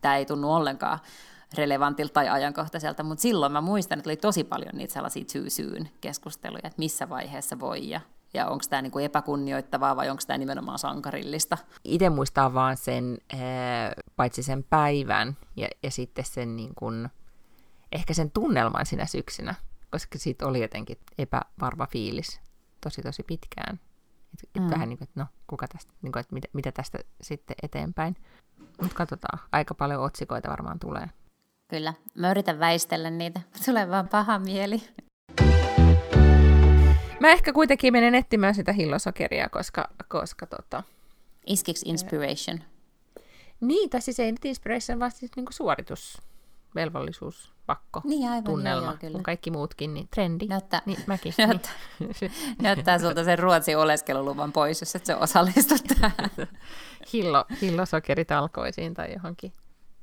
[0.00, 0.98] tämä ei tunnu ollenkaan
[1.54, 5.88] relevantilta tai ajankohtaiselta, mutta silloin mä muistan, että oli tosi paljon niitä sellaisia too soon
[6.00, 8.00] keskusteluja, että missä vaiheessa voi ja
[8.34, 11.58] ja onko tämä niinku epäkunnioittavaa vai onko tämä nimenomaan sankarillista?
[11.84, 13.40] Itse muistaa vaan sen, eh,
[14.16, 17.08] paitsi sen päivän ja, ja sitten sen niin kuin,
[17.92, 19.54] ehkä sen tunnelman sinä syksynä,
[19.90, 22.40] koska siitä oli jotenkin epävarma fiilis
[22.80, 23.80] tosi tosi pitkään.
[24.34, 24.70] Et, et mm.
[24.70, 28.16] Vähän niin kuin, että no, kuka tästä, niin kuin, että mitä, mitä tästä sitten eteenpäin.
[28.82, 31.10] Mutta katsotaan, aika paljon otsikoita varmaan tulee.
[31.68, 33.40] Kyllä, mä yritän väistellä niitä.
[33.64, 34.82] Tulee vaan paha mieli.
[37.20, 40.82] Mä ehkä kuitenkin menen etsimään sitä hillosokeria, koska, koska tota...
[41.46, 42.60] Iskiks inspiration?
[43.60, 46.22] Niin, tai siis ei nyt inspiration, vaan siis niinku suoritus,
[46.74, 49.12] velvollisuus, pakko, niin, aivan, tunnelma, joo, joo, kyllä.
[49.12, 51.34] kun kaikki muutkin, niin trendi, näyttää, niin mäkin.
[51.46, 52.32] näyttää, niin.
[52.62, 56.30] näyttää sulta sen Ruotsin oleskeluluvan pois, jos et se osallistu tähän.
[57.12, 59.52] Hillo, hillosokeritalkoisiin tai johonkin.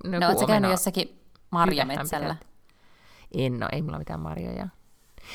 [0.04, 2.36] No, no ootko käynyt jossakin marjametsällä?
[3.38, 4.68] En no, ei mulla mitään marjoja.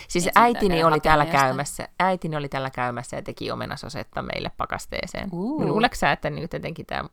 [0.09, 1.43] Siis Et äitini oli täällä jostain.
[1.43, 5.29] käymässä, äitini oli täällä käymässä ja teki omenasosetta meille pakasteeseen.
[5.33, 5.63] Uh.
[5.63, 7.09] Luuleeko sä, että nyt jotenkin tämä,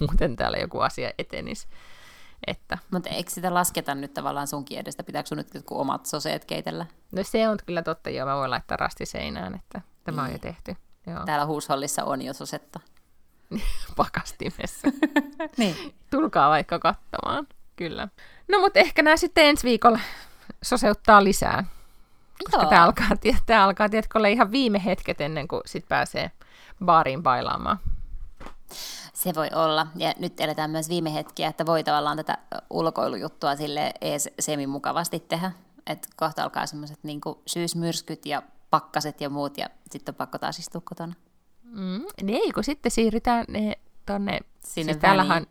[0.00, 1.68] muuten täällä joku asia etenisi?
[2.46, 2.78] Että.
[2.90, 5.02] Mutta eikö sitä lasketa nyt tavallaan sunkin edestä?
[5.02, 6.86] Pitääkö sun nyt jotkut omat soseet keitellä?
[7.12, 8.26] No se on kyllä totta, joo.
[8.26, 10.24] Mä voin laittaa rasti seinään, että tämä niin.
[10.24, 10.40] on jo niin.
[10.40, 10.76] tehty.
[11.06, 11.24] Joo.
[11.24, 12.80] Täällä huushollissa on jo sosetta.
[13.96, 14.88] Pakastimessa.
[15.58, 15.94] niin.
[16.10, 18.08] Tulkaa vaikka katsomaan, kyllä.
[18.48, 20.00] No mutta ehkä nämä sitten ensi viikolla
[20.62, 21.64] soseuttaa lisää.
[22.44, 23.08] Koska tämä alkaa,
[23.46, 26.30] tämä alkaa tiedätkö, olla ihan viime hetket ennen kuin sit pääsee
[26.84, 27.78] baariin bailaamaan.
[29.12, 29.86] Se voi olla.
[29.96, 32.38] Ja nyt eletään myös viime hetkiä, että voi tavallaan tätä
[32.70, 35.52] ulkoilujuttua sille ees semi-mukavasti tehdä.
[35.86, 40.58] Että kohta alkaa semmoiset niin syysmyrskyt ja pakkaset ja muut, ja sitten on pakko taas
[40.58, 41.14] istua kotona.
[41.62, 44.40] Mm, niin, kun sitten siirrytään ne tonne...
[44.64, 45.46] Sinne siis väliin.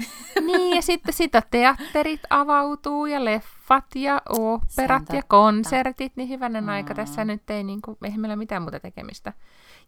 [0.46, 6.68] niin, ja sitten sitä teatterit avautuu ja leffat ja operat ja konsertit, niin hyvänen mm.
[6.68, 6.94] aika.
[6.94, 9.32] Tässä nyt ei, niin kuin, eihän meillä mitään muuta tekemistä.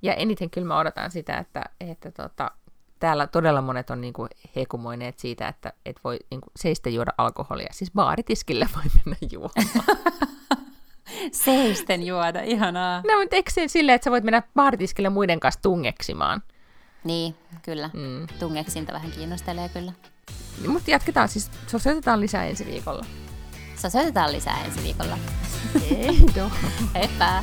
[0.02, 2.50] Ja eniten kyllä mä odotan sitä, että, että tota,
[2.98, 7.12] täällä todella monet on niin kuin hekumoineet siitä, että et voi niin kuin seistä juoda
[7.18, 7.68] alkoholia.
[7.72, 9.88] Siis baaritiskille voi mennä juomaan.
[11.32, 13.02] Seisten juoda, ihanaa.
[13.08, 16.42] No, mutta eikö se silleen, että sä voit mennä baaritiskille muiden kanssa tungeksimaan?
[17.05, 17.90] Niin, kyllä.
[17.92, 18.26] Mm.
[18.38, 19.92] Tungeksinta vähän kiinnostelee kyllä.
[20.68, 23.07] Mutta jatketaan siis, soitetaan lisää ensi viikolla.
[23.88, 25.18] Soitetaan lisää ensi viikolla.
[25.90, 26.18] Ei,
[26.94, 27.42] Heippa!